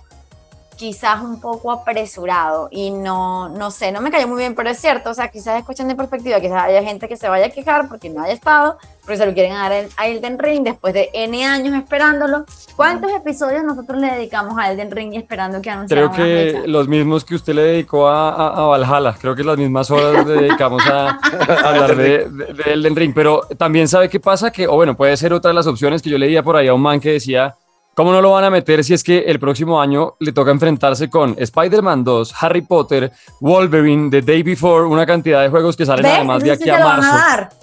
quizás 0.80 1.22
un 1.22 1.38
poco 1.42 1.70
apresurado 1.70 2.68
y 2.70 2.90
no, 2.90 3.50
no 3.50 3.70
sé, 3.70 3.92
no 3.92 4.00
me 4.00 4.10
cayó 4.10 4.26
muy 4.26 4.38
bien, 4.38 4.54
pero 4.54 4.70
es 4.70 4.78
cierto, 4.78 5.10
o 5.10 5.14
sea, 5.14 5.28
quizás 5.28 5.58
es 5.58 5.64
cuestión 5.66 5.88
de 5.88 5.94
perspectiva, 5.94 6.40
quizás 6.40 6.62
haya 6.64 6.82
gente 6.82 7.06
que 7.06 7.18
se 7.18 7.28
vaya 7.28 7.46
a 7.46 7.50
quejar 7.50 7.86
porque 7.86 8.08
no 8.08 8.22
haya 8.22 8.32
estado, 8.32 8.78
pero 9.04 9.18
se 9.18 9.26
lo 9.26 9.34
quieren 9.34 9.52
dar 9.52 9.72
a 9.98 10.06
Elden 10.06 10.38
Ring 10.38 10.62
después 10.64 10.94
de 10.94 11.10
N 11.12 11.44
años 11.44 11.74
esperándolo. 11.74 12.46
¿Cuántos 12.76 13.12
episodios 13.12 13.62
nosotros 13.62 14.00
le 14.00 14.10
dedicamos 14.10 14.56
a 14.58 14.72
Elden 14.72 14.90
Ring 14.90 15.12
y 15.12 15.18
esperando 15.18 15.60
que 15.60 15.68
anunciaran 15.68 16.08
Creo 16.14 16.16
que 16.26 16.52
fecha? 16.54 16.66
los 16.66 16.88
mismos 16.88 17.26
que 17.26 17.34
usted 17.34 17.52
le 17.52 17.62
dedicó 17.62 18.08
a, 18.08 18.30
a, 18.30 18.46
a 18.56 18.62
Valhalla, 18.68 19.14
creo 19.20 19.36
que 19.36 19.44
las 19.44 19.58
mismas 19.58 19.90
horas 19.90 20.26
le 20.26 20.32
dedicamos 20.44 20.82
a, 20.86 21.10
a 21.10 21.68
hablar 21.68 21.94
de, 21.94 22.26
de- 22.30 22.54
de 22.54 22.72
Elden 22.72 22.96
Ring, 22.96 23.12
pero 23.14 23.42
también 23.58 23.86
sabe 23.86 24.08
qué 24.08 24.18
pasa, 24.18 24.50
que, 24.50 24.66
o 24.66 24.76
bueno, 24.76 24.96
puede 24.96 25.14
ser 25.18 25.34
otra 25.34 25.50
de 25.50 25.54
las 25.56 25.66
opciones 25.66 26.00
que 26.00 26.08
yo 26.08 26.16
leía 26.16 26.42
por 26.42 26.56
ahí 26.56 26.68
a 26.68 26.72
un 26.74 26.80
man 26.80 27.00
que 27.00 27.12
decía, 27.12 27.54
¿cómo 27.94 28.12
no 28.12 28.20
lo 28.22 28.32
van 28.32 28.44
a 28.44 28.50
meter 28.50 28.82
si 28.84 28.94
es 28.94 29.02
que 29.02 29.18
el 29.20 29.38
próximo 29.38 29.80
año 29.80 30.14
le 30.20 30.32
toca 30.32 30.50
enfrentarse 30.50 31.10
con 31.10 31.34
Spider-Man 31.38 32.04
2, 32.04 32.34
Harry 32.42 32.62
Potter, 32.62 33.12
Wolverine, 33.40 34.10
The 34.10 34.22
Day 34.22 34.42
Before, 34.42 34.86
una 34.86 35.04
cantidad 35.06 35.42
de 35.42 35.48
juegos 35.48 35.76
que 35.76 35.84
salen 35.86 36.04
¿Ves? 36.04 36.14
además 36.16 36.42
de 36.42 36.52
aquí 36.52 36.68
a 36.70 36.74
te 36.76 36.80
lo 36.80 36.86
van 36.88 37.00
marzo? 37.00 37.56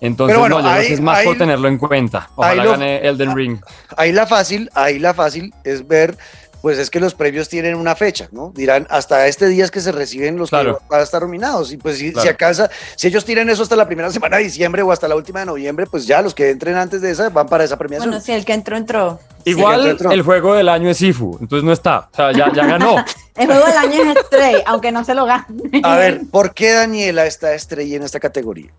Entonces, 0.00 0.36
bueno, 0.36 0.56
no, 0.56 0.62
yo 0.62 0.68
creo 0.68 0.80
ahí- 0.80 0.86
que 0.88 0.94
es 0.94 1.00
más 1.00 1.18
ahí- 1.18 1.24
por 1.26 1.38
tenerlo 1.38 1.68
en 1.68 1.78
cuenta. 1.78 2.18
ahí 2.22 2.26
Ojalá 2.34 2.64
lo- 2.64 2.70
gane 2.72 3.06
Elden 3.06 3.36
Ring. 3.36 3.60
Ahí 3.96 4.10
la 4.12 4.26
fácil, 4.26 4.68
ahí 4.74 4.98
la 4.98 5.14
fácil 5.14 5.54
es 5.62 5.86
ver, 5.86 6.16
pues 6.62 6.78
es 6.78 6.88
que 6.90 7.00
los 7.00 7.14
premios 7.14 7.48
tienen 7.48 7.74
una 7.74 7.94
fecha, 7.96 8.28
¿no? 8.32 8.52
Dirán, 8.54 8.86
hasta 8.88 9.26
este 9.26 9.48
día 9.48 9.64
es 9.64 9.70
que 9.70 9.80
se 9.80 9.92
reciben 9.92 10.36
los 10.38 10.48
Claro. 10.50 10.78
que 10.78 10.84
van 10.88 11.00
a 11.00 11.02
estar 11.04 11.20
nominados. 11.20 11.72
Y 11.72 11.76
pues 11.76 11.98
si, 11.98 12.12
Claro. 12.12 12.22
si 12.22 12.28
alcanza, 12.28 12.70
si 12.96 13.08
ellos 13.08 13.24
tiran 13.24 13.50
eso 13.50 13.62
hasta 13.64 13.76
la 13.76 13.86
primera 13.86 14.10
semana 14.10 14.36
de 14.38 14.44
diciembre 14.44 14.80
o 14.82 14.92
hasta 14.92 15.08
la 15.08 15.16
última 15.16 15.40
de 15.40 15.46
noviembre, 15.46 15.86
pues 15.86 16.06
ya 16.06 16.22
los 16.22 16.34
que 16.34 16.50
entren 16.50 16.76
antes 16.76 17.02
de 17.02 17.10
esa 17.10 17.28
van 17.28 17.48
para 17.48 17.64
esa 17.64 17.76
premiación. 17.76 18.10
Bueno, 18.10 18.24
sí, 18.24 18.32
el 18.32 18.44
que 18.44 18.54
entró, 18.54 18.76
entró. 18.76 19.18
Igual 19.44 19.82
Sí, 19.82 19.88
entró. 19.90 20.10
el 20.12 20.22
juego 20.22 20.54
del 20.54 20.68
año 20.68 20.88
es 20.88 20.98
Sifu, 20.98 21.36
entonces 21.40 21.64
no 21.64 21.72
está, 21.72 22.08
o 22.12 22.14
sea, 22.16 22.30
ya, 22.32 22.52
ya 22.54 22.64
ganó. 22.64 22.96
El 23.34 23.46
juego 23.46 23.64
del 23.66 23.76
año 23.78 24.12
es 24.12 24.26
Stray, 24.26 24.56
aunque 24.66 24.92
no 24.92 25.04
se 25.04 25.14
lo 25.14 25.24
gane. 25.24 25.46
A 25.82 25.96
ver, 25.96 26.20
¿por 26.30 26.52
qué 26.54 26.72
Daniela 26.72 27.24
está 27.26 27.54
estrella 27.54 27.96
en 27.96 28.02
esta 28.02 28.20
categoría? 28.20 28.70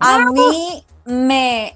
A 0.00 0.18
mí 0.30 0.84
me 1.06 1.74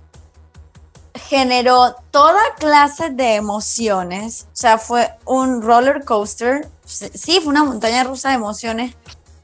generó 1.14 1.94
toda 2.10 2.40
clase 2.58 3.10
de 3.10 3.34
emociones. 3.36 4.46
O 4.52 4.56
sea, 4.56 4.78
fue 4.78 5.10
un 5.24 5.62
roller 5.62 6.04
coaster. 6.04 6.68
Sí, 6.84 7.40
fue 7.40 7.48
una 7.50 7.64
montaña 7.64 8.04
rusa 8.04 8.30
de 8.30 8.36
emociones. 8.36 8.94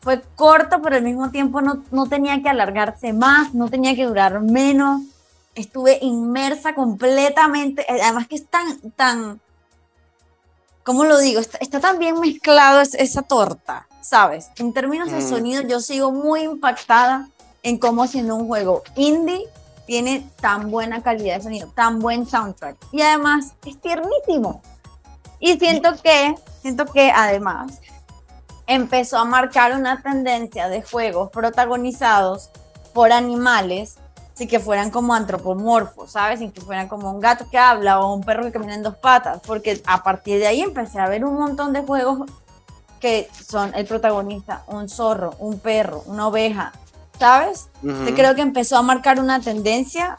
Fue 0.00 0.22
corto, 0.36 0.80
pero 0.82 0.96
al 0.96 1.02
mismo 1.02 1.30
tiempo 1.30 1.60
no, 1.60 1.82
no 1.90 2.06
tenía 2.08 2.40
que 2.42 2.48
alargarse 2.48 3.12
más, 3.12 3.54
no 3.54 3.68
tenía 3.68 3.96
que 3.96 4.04
durar 4.06 4.40
menos. 4.40 5.02
Estuve 5.54 5.98
inmersa 6.02 6.74
completamente. 6.74 7.84
Además 7.88 8.28
que 8.28 8.36
es 8.36 8.46
tan, 8.46 8.78
tan, 8.92 9.40
¿cómo 10.84 11.04
lo 11.04 11.18
digo? 11.18 11.40
Está, 11.40 11.58
está 11.58 11.80
tan 11.80 11.98
bien 11.98 12.20
mezclado 12.20 12.80
es- 12.80 12.94
esa 12.94 13.22
torta, 13.22 13.88
¿sabes? 14.00 14.48
En 14.58 14.72
términos 14.72 15.10
de 15.10 15.18
Mm. 15.18 15.28
sonido, 15.28 15.62
yo 15.62 15.80
sigo 15.80 16.12
muy 16.12 16.42
impactada 16.42 17.28
en 17.64 17.78
cómo 17.78 18.06
siendo 18.06 18.36
un 18.36 18.46
juego 18.46 18.84
indie 18.94 19.48
tiene 19.86 20.28
tan 20.40 20.70
buena 20.70 21.02
calidad 21.02 21.36
de 21.36 21.42
sonido, 21.42 21.68
tan 21.74 22.00
buen 22.00 22.26
soundtrack 22.26 22.76
y 22.92 23.02
además 23.02 23.54
es 23.64 23.80
tiernísimo. 23.80 24.60
Y 25.38 25.58
siento 25.58 25.90
que, 26.02 26.34
siento 26.60 26.86
que 26.86 27.10
además 27.10 27.80
empezó 28.66 29.18
a 29.18 29.24
marcar 29.24 29.72
una 29.74 30.02
tendencia 30.02 30.68
de 30.68 30.82
juegos 30.82 31.30
protagonizados 31.30 32.50
por 32.92 33.12
animales, 33.12 33.96
sin 34.34 34.48
que 34.48 34.60
fueran 34.60 34.90
como 34.90 35.14
antropomorfos, 35.14 36.12
¿sabes? 36.12 36.40
Sin 36.40 36.50
que 36.50 36.60
fueran 36.60 36.88
como 36.88 37.10
un 37.10 37.20
gato 37.20 37.48
que 37.50 37.58
habla 37.58 38.00
o 38.00 38.14
un 38.14 38.22
perro 38.22 38.44
que 38.44 38.52
camina 38.52 38.74
en 38.74 38.82
dos 38.82 38.96
patas, 38.96 39.40
porque 39.46 39.82
a 39.86 40.02
partir 40.02 40.38
de 40.40 40.46
ahí 40.46 40.60
empecé 40.60 40.98
a 40.98 41.08
ver 41.08 41.24
un 41.24 41.36
montón 41.36 41.72
de 41.72 41.82
juegos 41.82 42.28
que 43.00 43.28
son 43.46 43.74
el 43.74 43.86
protagonista, 43.86 44.64
un 44.66 44.88
zorro, 44.88 45.34
un 45.38 45.58
perro, 45.58 46.02
una 46.06 46.26
oveja, 46.26 46.72
¿sabes? 47.18 47.68
Te 48.04 48.14
creo 48.14 48.34
que 48.34 48.42
empezó 48.42 48.76
a 48.76 48.82
marcar 48.82 49.20
una 49.20 49.40
tendencia 49.40 50.18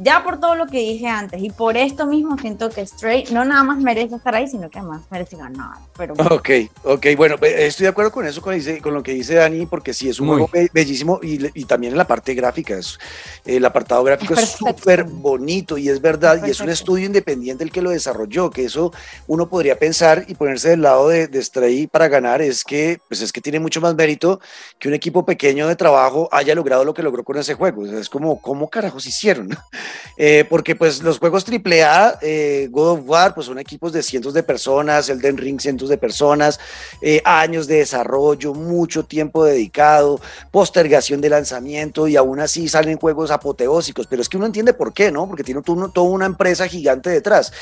ya 0.00 0.24
por 0.24 0.40
todo 0.40 0.54
lo 0.56 0.66
que 0.66 0.78
dije 0.78 1.06
antes 1.06 1.42
y 1.42 1.50
por 1.50 1.76
esto 1.76 2.06
mismo 2.06 2.36
siento 2.38 2.68
que 2.70 2.84
Stray 2.86 3.24
no 3.32 3.44
nada 3.44 3.62
más 3.62 3.78
merece 3.78 4.16
estar 4.16 4.34
ahí, 4.34 4.48
sino 4.48 4.68
que 4.70 4.78
además 4.78 5.02
merece 5.10 5.36
ganar. 5.36 5.76
Pero 5.96 6.14
bueno, 6.14 6.34
Ok, 6.34 6.50
ok, 6.82 7.06
bueno, 7.16 7.36
estoy 7.42 7.84
de 7.84 7.90
acuerdo 7.90 8.10
con 8.10 8.26
eso, 8.26 8.40
con, 8.42 8.54
dice- 8.54 8.80
con 8.80 8.92
lo 8.94 9.02
que 9.02 9.12
dice 9.12 9.34
Dani, 9.34 9.66
porque 9.66 9.94
sí, 9.94 10.08
es 10.08 10.18
un 10.20 10.26
Muy. 10.26 10.36
juego 10.36 10.50
be- 10.52 10.70
bellísimo 10.72 11.20
y, 11.22 11.46
y 11.60 11.64
también 11.64 11.92
en 11.92 11.98
la 11.98 12.06
parte 12.06 12.34
gráfica, 12.34 12.76
es, 12.76 12.98
el 13.44 13.64
apartado 13.64 14.02
gráfico 14.04 14.34
Es 14.34 14.50
súper 14.50 15.04
bonito 15.04 15.78
y 15.78 15.88
es 15.88 16.00
verdad, 16.00 16.38
Es 16.38 16.48
y 16.48 16.50
es 16.50 16.60
un 16.60 16.70
estudio 16.70 17.06
independiente 17.06 17.62
el 17.64 17.70
que 17.70 17.82
lo 17.82 17.90
desarrolló, 17.90 18.50
que 18.50 18.64
eso 18.64 18.92
uno 19.26 19.48
podría 19.48 19.78
pensar 19.78 20.24
y 20.28 20.34
ponerse 20.34 20.70
del 20.70 20.82
lado 20.82 21.08
de, 21.08 21.28
de 21.28 21.42
Stray 21.42 21.86
para 21.86 22.08
ganar, 22.08 22.42
es 22.42 22.64
que, 22.64 23.00
pues 23.08 23.20
es 23.20 23.32
que 23.32 23.40
tiene 23.40 23.60
mucho 23.60 23.80
más 23.80 23.94
mérito 23.94 24.40
que 24.78 24.88
un 24.88 24.94
equipo 24.94 25.24
pequeño 25.24 25.68
de 25.68 25.76
trabajo 25.76 26.28
haya 26.32 26.54
logrado 26.54 26.84
lo 26.84 26.94
que 26.94 27.02
logró 27.02 27.22
con 27.24 27.36
ese 27.36 27.54
juego, 27.54 27.82
o 27.82 27.86
sea, 27.86 27.98
es 27.98 28.08
como, 28.08 28.40
¿cómo 28.40 28.68
carajos 28.68 29.06
hicieron? 29.06 29.48
Eh, 30.16 30.44
porque 30.48 30.76
pues 30.76 31.02
los 31.02 31.18
juegos 31.18 31.44
AAA, 31.44 32.18
eh, 32.22 32.68
God 32.70 32.90
of 32.92 33.00
War, 33.04 33.34
pues 33.34 33.46
son 33.46 33.58
equipos 33.58 33.92
de 33.92 34.02
cientos 34.02 34.32
de 34.32 34.42
personas, 34.42 35.08
Elden 35.08 35.36
Ring 35.36 35.60
cientos 35.60 35.88
de 35.88 35.98
personas, 35.98 36.60
eh, 37.02 37.20
años 37.24 37.66
de 37.66 37.78
desarrollo, 37.78 38.54
mucho 38.54 39.04
tiempo 39.04 39.44
dedicado, 39.44 40.20
postergación 40.52 41.20
de 41.20 41.30
lanzamiento 41.30 42.06
y 42.06 42.16
aún 42.16 42.38
así 42.40 42.68
salen 42.68 42.98
juegos 42.98 43.30
apoteósicos, 43.30 44.06
pero 44.06 44.22
es 44.22 44.28
que 44.28 44.36
uno 44.36 44.46
entiende 44.46 44.72
por 44.72 44.92
qué, 44.92 45.10
¿no? 45.10 45.26
Porque 45.26 45.42
tiene 45.42 45.62
todo- 45.62 45.88
toda 45.90 46.08
una 46.08 46.26
empresa 46.26 46.68
gigante 46.68 47.10
detrás. 47.10 47.52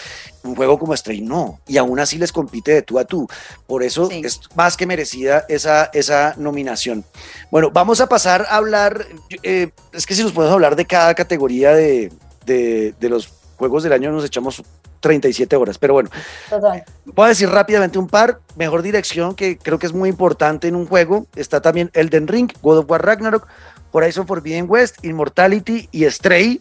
Un 0.44 0.56
juego 0.56 0.78
como 0.78 0.96
Stray 0.96 1.20
no, 1.20 1.60
y 1.68 1.76
aún 1.76 2.00
así 2.00 2.18
les 2.18 2.32
compite 2.32 2.72
de 2.72 2.82
tú 2.82 2.98
a 2.98 3.04
tú. 3.04 3.28
Por 3.66 3.82
eso 3.82 4.08
Sí. 4.08 4.22
es 4.24 4.40
más 4.56 4.76
que 4.76 4.86
merecida 4.86 5.44
esa, 5.48 5.90
esa 5.92 6.34
nominación. 6.36 7.04
Bueno, 7.50 7.70
vamos 7.70 8.00
a 8.00 8.08
pasar 8.08 8.46
a 8.48 8.56
hablar, 8.56 9.06
eh, 9.42 9.70
es 9.92 10.04
que 10.06 10.14
si 10.14 10.22
nos 10.22 10.32
podemos 10.32 10.54
hablar 10.54 10.74
de 10.76 10.84
cada 10.84 11.14
categoría 11.14 11.72
de, 11.74 12.12
de, 12.44 12.94
de 12.98 13.08
los 13.08 13.28
juegos 13.56 13.84
del 13.84 13.92
año 13.92 14.10
nos 14.10 14.24
echamos 14.24 14.62
37 14.98 15.54
horas, 15.56 15.78
pero 15.78 15.94
bueno, 15.94 16.10
Total. 16.50 16.84
voy 17.06 17.26
a 17.26 17.28
decir 17.28 17.48
rápidamente 17.48 17.98
un 17.98 18.08
par, 18.08 18.40
mejor 18.56 18.82
dirección 18.82 19.34
que 19.34 19.56
creo 19.58 19.78
que 19.78 19.86
es 19.86 19.92
muy 19.92 20.08
importante 20.08 20.66
en 20.68 20.74
un 20.76 20.86
juego, 20.86 21.26
está 21.36 21.60
también 21.60 21.90
Elden 21.94 22.26
Ring, 22.28 22.50
God 22.62 22.78
of 22.78 22.90
War 22.90 23.04
Ragnarok, 23.04 23.46
Horizon 23.92 24.26
Forbidden 24.26 24.66
West, 24.68 25.04
Immortality 25.04 25.88
y 25.92 26.04
Stray. 26.10 26.60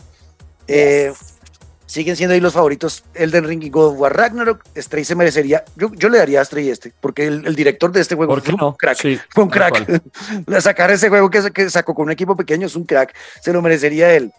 Eh, 0.68 1.12
siguen 1.92 2.16
siendo 2.16 2.34
ahí 2.34 2.40
los 2.40 2.54
favoritos 2.54 3.04
Elden 3.16 3.44
Ring 3.46 3.62
y 3.64 3.70
God 3.70 3.94
of 3.94 4.00
War 4.00 4.16
Ragnarok. 4.16 4.64
Stray 4.78 5.04
se 5.04 5.14
merecería, 5.14 5.66
yo, 5.76 5.92
yo 5.94 6.08
le 6.08 6.20
daría 6.20 6.40
a 6.40 6.46
Stray 6.46 6.70
este, 6.70 6.94
porque 7.02 7.28
el, 7.28 7.46
el 7.46 7.54
director 7.54 7.92
de 7.92 8.00
este 8.00 8.16
juego 8.16 8.34
¿Por 8.34 8.42
qué 8.42 8.52
fue 8.52 8.60
no? 8.60 8.70
un 8.70 8.76
crack. 8.76 8.98
Sí, 8.98 9.20
Fue 9.30 9.44
un 9.44 9.50
crack. 9.50 10.02
Sacar 10.62 10.90
ese 10.92 11.10
juego 11.10 11.30
que, 11.30 11.52
que 11.52 11.70
sacó 11.70 11.94
con 11.94 12.06
un 12.06 12.12
equipo 12.12 12.38
pequeño 12.38 12.68
es 12.68 12.78
un 12.78 12.86
crack. 12.86 13.14
Se 13.42 13.52
lo 13.52 13.62
merecería 13.62 14.14
él. 14.14 14.32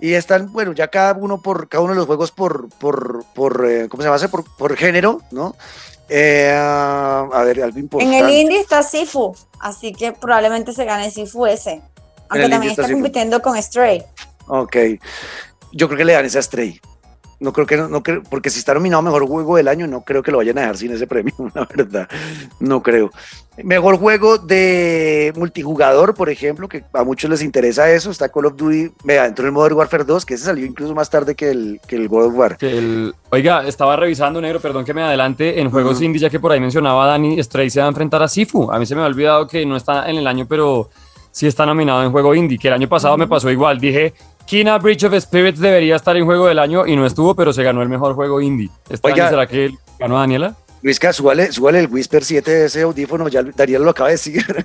Y 0.00 0.14
están, 0.14 0.50
bueno, 0.52 0.72
ya 0.72 0.88
cada 0.88 1.12
uno 1.12 1.40
por 1.42 1.68
cada 1.68 1.82
uno 1.84 1.92
de 1.92 1.98
los 1.98 2.06
juegos 2.06 2.30
por, 2.32 2.68
por, 2.78 3.24
por 3.34 3.66
eh, 3.68 3.86
¿cómo 3.90 4.02
se 4.02 4.08
llama? 4.08 4.28
Por, 4.28 4.44
por 4.56 4.74
género, 4.76 5.20
¿no? 5.30 5.54
Eh, 6.08 6.50
a 6.52 7.42
ver, 7.44 7.62
algo 7.62 7.76
En 7.78 7.84
importante. 7.84 8.18
el 8.18 8.30
indie 8.30 8.60
está 8.60 8.82
Sifu, 8.82 9.34
así 9.60 9.92
que 9.92 10.12
probablemente 10.12 10.72
se 10.72 10.84
gane 10.84 11.10
Sifu 11.10 11.46
ese. 11.46 11.82
Aunque 12.28 12.48
también 12.48 12.70
está 12.70 12.82
está 12.82 12.94
compitiendo 12.94 13.40
con 13.42 13.62
Stray. 13.62 14.02
Ok. 14.48 14.76
Yo 15.72 15.88
creo 15.88 15.98
que 15.98 16.04
le 16.04 16.12
dan 16.12 16.24
ese 16.24 16.38
a 16.38 16.42
Stray. 16.42 16.80
No 17.44 17.52
creo 17.52 17.66
que 17.66 17.76
no, 17.76 17.88
no 17.88 18.02
creo, 18.02 18.22
porque 18.30 18.48
si 18.48 18.58
está 18.58 18.72
nominado 18.72 19.02
mejor 19.02 19.26
juego 19.26 19.56
del 19.58 19.68
año, 19.68 19.86
no 19.86 20.00
creo 20.02 20.22
que 20.22 20.30
lo 20.32 20.38
vayan 20.38 20.56
a 20.56 20.62
dejar 20.62 20.78
sin 20.78 20.92
ese 20.92 21.06
premio, 21.06 21.34
la 21.54 21.68
verdad. 21.76 22.08
No 22.58 22.82
creo. 22.82 23.10
Mejor 23.62 23.98
juego 23.98 24.38
de 24.38 25.30
multijugador, 25.36 26.14
por 26.14 26.30
ejemplo, 26.30 26.68
que 26.68 26.84
a 26.94 27.04
muchos 27.04 27.28
les 27.28 27.42
interesa 27.42 27.90
eso, 27.92 28.10
está 28.10 28.30
Call 28.30 28.46
of 28.46 28.56
Duty, 28.56 28.92
vea, 29.04 29.24
dentro 29.24 29.44
del 29.44 29.52
Modern 29.52 29.76
Warfare 29.76 30.04
2, 30.04 30.24
que 30.24 30.34
ese 30.34 30.44
salió 30.46 30.64
incluso 30.64 30.94
más 30.94 31.10
tarde 31.10 31.34
que 31.34 31.50
el, 31.50 31.80
que 31.86 31.96
el 31.96 32.08
God 32.08 32.28
of 32.28 32.34
War. 32.34 32.56
El- 32.60 33.14
oiga, 33.30 33.66
estaba 33.68 33.94
revisando, 33.96 34.40
negro, 34.40 34.58
perdón 34.58 34.86
que 34.86 34.94
me 34.94 35.02
adelante, 35.02 35.60
en 35.60 35.70
juegos 35.70 35.96
Ujú. 35.96 36.04
indie, 36.04 36.20
ya 36.22 36.30
que 36.30 36.40
por 36.40 36.50
ahí 36.50 36.60
mencionaba 36.60 37.06
Dani, 37.06 37.40
Stray 37.42 37.68
se 37.68 37.80
va 37.80 37.86
a 37.86 37.90
enfrentar 37.90 38.22
a 38.22 38.28
Sifu. 38.28 38.72
A 38.72 38.78
mí 38.78 38.86
se 38.86 38.94
me 38.94 39.02
ha 39.02 39.04
olvidado 39.06 39.46
que 39.46 39.66
no 39.66 39.76
está 39.76 40.08
en 40.08 40.16
el 40.16 40.26
año, 40.26 40.46
pero 40.48 40.88
sí 41.30 41.46
está 41.46 41.66
nominado 41.66 42.02
en 42.04 42.10
juego 42.10 42.34
indie, 42.34 42.58
que 42.58 42.68
el 42.68 42.74
año 42.74 42.88
pasado 42.88 43.18
me 43.18 43.28
pasó 43.28 43.50
igual. 43.50 43.78
Dije, 43.78 44.14
Kina 44.46 44.78
Bridge 44.78 45.04
of 45.04 45.14
Spirits 45.20 45.58
debería 45.58 45.96
estar 45.96 46.16
en 46.16 46.24
juego 46.24 46.46
del 46.46 46.58
año 46.58 46.86
y 46.86 46.96
no 46.96 47.06
estuvo, 47.06 47.34
pero 47.34 47.52
se 47.52 47.62
ganó 47.62 47.82
el 47.82 47.88
mejor 47.88 48.14
juego 48.14 48.40
indie. 48.40 48.70
¿Este 48.88 49.06
Oiga. 49.08 49.24
año 49.24 49.30
será 49.30 49.46
que 49.46 49.70
ganó 49.98 50.18
Daniela? 50.18 50.54
Luisca, 50.82 51.12
súbale, 51.14 51.50
súbale 51.50 51.80
el 51.80 51.86
Whisper 51.86 52.22
7 52.22 52.50
de 52.50 52.66
ese 52.66 52.82
audífono, 52.82 53.28
ya 53.28 53.42
Daniel 53.42 53.84
lo 53.84 53.90
acaba 53.90 54.10
de 54.10 54.14
decir. 54.16 54.44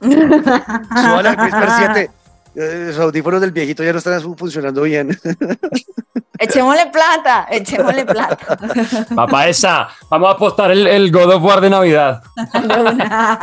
súbale 0.00 1.28
el 1.28 1.40
Whisper 1.40 1.68
7. 1.76 2.10
Eh, 2.54 2.84
Los 2.88 2.98
audífonos 2.98 3.40
del 3.40 3.52
viejito 3.52 3.82
ya 3.84 3.92
no 3.92 3.98
están 3.98 4.20
funcionando 4.36 4.82
bien. 4.82 5.18
Echémosle 6.38 6.86
plata, 6.90 7.46
echémosle 7.50 8.04
plata. 8.04 8.58
Papá 9.14 9.46
esa, 9.48 9.88
vamos 10.10 10.28
a 10.28 10.32
apostar 10.32 10.70
el, 10.72 10.86
el 10.88 11.12
God 11.12 11.34
of 11.34 11.42
War 11.44 11.60
de 11.60 11.70
Navidad. 11.70 12.20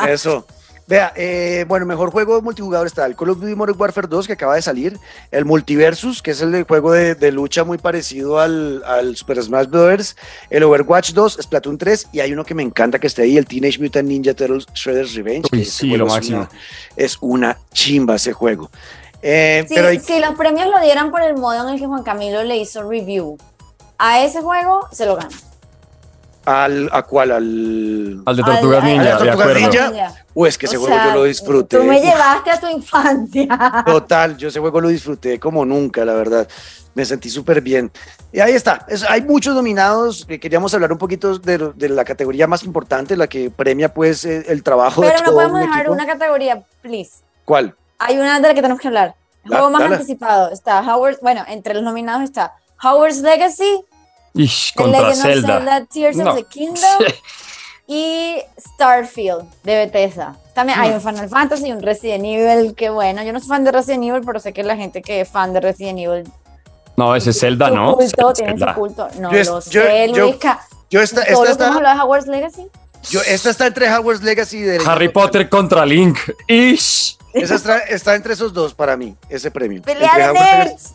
Eso. 0.08 0.46
Vea, 0.90 1.14
eh, 1.16 1.66
bueno, 1.68 1.86
mejor 1.86 2.10
juego 2.10 2.42
multijugador 2.42 2.88
está 2.88 3.06
el 3.06 3.16
Call 3.16 3.30
of 3.30 3.40
Duty 3.40 3.54
Modern 3.54 3.80
Warfare 3.80 4.08
2 4.08 4.26
que 4.26 4.34
acaba 4.34 4.56
de 4.56 4.64
salir, 4.64 4.98
el 5.30 5.46
Multiversus, 5.46 6.24
que 6.24 6.32
es 6.32 6.42
el 6.42 6.52
de 6.52 6.64
juego 6.64 6.92
de, 6.94 7.14
de 7.14 7.32
lucha 7.32 7.64
muy 7.64 7.78
parecido 7.78 8.40
al, 8.40 8.84
al 8.84 9.16
Super 9.16 9.40
Smash 9.44 9.68
Bros., 9.68 10.16
el 10.50 10.64
Overwatch 10.64 11.12
2, 11.12 11.38
Splatoon 11.44 11.78
3, 11.78 12.08
y 12.12 12.22
hay 12.22 12.34
uno 12.34 12.44
que 12.44 12.56
me 12.56 12.64
encanta 12.64 12.98
que 12.98 13.06
esté 13.06 13.22
ahí, 13.22 13.38
el 13.38 13.46
Teenage 13.46 13.78
Mutant 13.80 14.08
Ninja 14.10 14.34
Turtles 14.34 14.66
Shredder's 14.74 15.14
Revenge. 15.14 15.48
Uy, 15.52 15.60
que 15.60 15.62
ese 15.62 15.72
sí, 15.72 15.94
es 15.94 16.00
máximo. 16.02 16.38
Una, 16.40 16.50
es 16.96 17.18
una 17.22 17.58
chimba 17.72 18.16
ese 18.16 18.34
juego. 18.34 18.72
Eh, 19.22 19.66
Si, 19.70 19.76
pero 19.76 19.90
hay- 19.90 20.00
si 20.00 20.20
los 20.20 20.34
premios 20.34 20.70
lo 20.70 20.80
dieran 20.82 21.12
por 21.12 21.22
el 21.22 21.36
modo 21.38 21.68
en 21.68 21.76
el 21.76 21.80
que 21.80 21.86
Juan 21.86 22.02
Camilo 22.02 22.44
le 22.44 22.58
hizo 22.58 22.82
review 22.90 23.38
a 24.00 24.24
ese 24.24 24.42
juego, 24.42 24.88
se 24.92 25.06
lo 25.06 25.18
gana. 25.18 25.30
Al, 26.64 26.90
¿a 26.92 27.04
cuál? 27.04 27.32
Al... 27.32 28.24
Al 28.26 28.36
de 28.36 28.44
Tortugas 28.44 28.84
Al- 28.84 28.90
Ninja, 28.90 29.02
¿Al 29.02 29.20
de 29.20 29.26
de 29.26 29.32
Tortugas 29.32 29.58
acuerdo. 29.58 29.92
Ninja? 29.92 30.14
O 30.34 30.48
es 30.48 30.58
que 30.58 30.66
ese 30.66 30.78
O 30.78 30.80
juego 30.82 30.96
sea, 30.96 31.08
yo 31.10 31.14
lo 31.16 31.24
disfruté. 31.26 31.78
Tú 31.78 31.84
me 31.84 32.00
llevaste 32.02 32.50
a 32.52 32.60
tu 32.60 32.68
infancia. 32.68 33.84
Total, 33.86 34.38
yo 34.38 34.48
ese 34.48 34.60
juego 34.60 34.82
lo 34.82 34.88
disfruté 34.90 35.40
como 35.40 35.66
nunca, 35.66 36.04
la 36.06 36.14
verdad. 36.14 36.48
Me 36.96 37.06
sentí 37.06 37.30
súper 37.30 37.62
bien. 37.62 37.92
Y 38.32 38.40
ahí 38.40 38.54
está. 38.54 38.86
Es- 38.88 39.04
hay 39.10 39.22
muchos 39.22 39.54
nominados. 39.56 40.26
Eh, 40.28 40.40
Queríamos 40.40 40.74
hablar 40.74 40.92
un 40.92 40.98
poquito 40.98 41.38
de, 41.38 41.72
de 41.76 41.90
la 41.90 42.04
categoría 42.04 42.48
más 42.48 42.64
importante, 42.64 43.16
la 43.16 43.28
que 43.28 43.50
premia 43.52 43.94
pues 43.94 44.26
eh, 44.26 44.44
el 44.48 44.64
trabajo 44.64 45.02
de 45.02 45.08
Pero 45.10 45.20
no 45.20 45.26
todo 45.26 45.36
podemos 45.36 45.56
un 45.56 45.62
dejar 45.62 45.80
equipo. 45.82 45.94
una 45.94 46.06
categoría, 46.08 46.64
please. 46.82 47.12
¿Cuál? 47.46 47.76
Hay 48.00 48.18
una 48.18 48.40
de 48.40 48.48
la 48.48 48.54
que 48.54 48.62
tenemos 48.62 48.82
que 48.82 48.88
hablar. 48.88 49.16
El 49.44 49.52
juego 49.52 49.70
más 49.70 49.82
dale. 49.82 49.96
anticipado 49.96 50.52
está 50.52 50.82
Howard, 50.82 51.18
bueno, 51.22 51.44
entre 51.48 51.74
los 51.74 51.84
nominados 51.84 52.24
está 52.24 52.54
Howard's 52.84 53.22
Legacy, 53.22 53.84
Ish, 54.34 54.74
The 54.74 54.78
contra 54.84 55.02
Legend 55.10 55.22
Zelda. 55.22 55.58
of 55.58 55.64
Zelda 55.64 55.86
Tears 55.86 56.18
No. 56.18 56.30
of 56.32 56.36
the 56.38 56.44
Kingdom 56.46 57.00
y 57.88 58.36
Starfield 58.76 59.46
de 59.64 59.76
Bethesda. 59.86 60.36
También 60.54 60.80
hay 60.80 60.92
un 60.92 61.02
Final 61.02 61.30
Fantasy 61.30 61.68
y 61.68 61.72
un 61.72 61.82
Resident 61.82 62.24
Evil, 62.26 62.76
que 62.76 62.90
bueno, 62.90 63.24
yo 63.24 63.34
no 63.34 63.40
soy 63.40 63.48
fan 63.50 63.64
de 63.64 63.72
Resident 63.72 64.04
Evil, 64.04 64.22
pero 64.26 64.40
sé 64.40 64.54
que 64.54 64.62
la 64.64 64.76
gente 64.76 65.02
que 65.02 65.22
es 65.22 65.30
fan 65.30 65.54
de 65.54 65.62
Resident 65.62 66.00
Evil 66.00 66.24
No, 66.98 67.16
ese 67.16 67.30
es 67.32 67.40
Zelda, 67.40 67.70
su 67.70 67.76
¿no? 67.76 67.96
culto, 67.96 68.34
tiene 68.34 68.58
su 68.58 68.66
culto. 68.76 69.08
No 69.20 69.32
Yo 69.32 69.38
es- 69.38 69.48
lo 69.48 69.60
yo- 69.62 69.82
sé, 69.82 70.12
yo- 70.14 70.26
Luisca. 70.26 70.60
Yo 70.92 71.02
esta, 71.02 71.24
Todo 71.24 71.46
esta, 71.46 71.70
lo 71.80 71.88
de 71.88 72.02
Hogwarts 72.02 72.28
Legacy. 72.28 72.68
yo, 73.12 73.22
esta 73.22 73.50
está 73.52 73.68
entre 73.68 73.92
Hogwarts 73.96 74.24
Legacy 74.24 74.58
y 74.58 74.62
de 74.62 74.82
Harry 74.86 75.10
Potter 75.10 75.48
contra 75.48 75.86
Link. 75.86 76.18
Ish. 76.48 77.18
Esa 77.32 77.56
está, 77.56 77.78
está 77.80 78.16
entre 78.16 78.34
esos 78.34 78.52
dos 78.54 78.74
para 78.74 78.98
mí, 78.98 79.16
ese 79.30 79.52
premio. 79.52 79.84
Pelea 79.84 80.08
Entre 80.10 80.24
de 80.24 80.30
Hogwarts 80.32 80.52
Legacy- 80.52 80.68
nerds. 80.70 80.94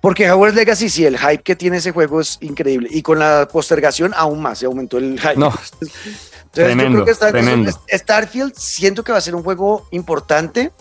Porque 0.00 0.30
Hogwarts 0.30 0.54
Legacy, 0.56 0.88
sí, 0.90 1.04
el 1.04 1.18
hype 1.18 1.42
que 1.42 1.56
tiene 1.56 1.78
ese 1.78 1.90
juego 1.90 2.20
es 2.20 2.38
increíble. 2.40 2.88
Y 2.92 3.02
con 3.02 3.18
la 3.18 3.48
postergación, 3.50 4.12
aún 4.16 4.40
más 4.40 4.58
se 4.60 4.66
aumentó 4.66 4.98
el 4.98 5.18
hype. 5.20 5.36
No, 5.36 5.46
Entonces, 5.82 6.30
Tremendo, 6.52 6.98
yo 7.00 7.04
creo 7.04 7.16
que 7.16 7.32
tremendo. 7.32 7.70
Starfield 7.92 8.54
siento 8.54 9.02
que 9.04 9.12
va 9.12 9.18
a 9.18 9.20
ser 9.20 9.34
un 9.34 9.42
juego 9.42 9.86
importante, 9.90 10.72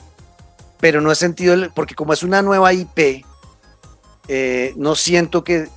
pero 0.79 1.01
no 1.01 1.12
he 1.12 1.15
sentido, 1.15 1.53
el- 1.55 1.71
porque 1.74 1.95
como 1.95 2.13
es 2.13 2.21
una 2.24 2.41
nueva 2.41 2.71
IP, 2.74 3.25
eh, 4.27 4.74
no 4.77 4.95
siento 4.95 5.43
que, 5.43 5.67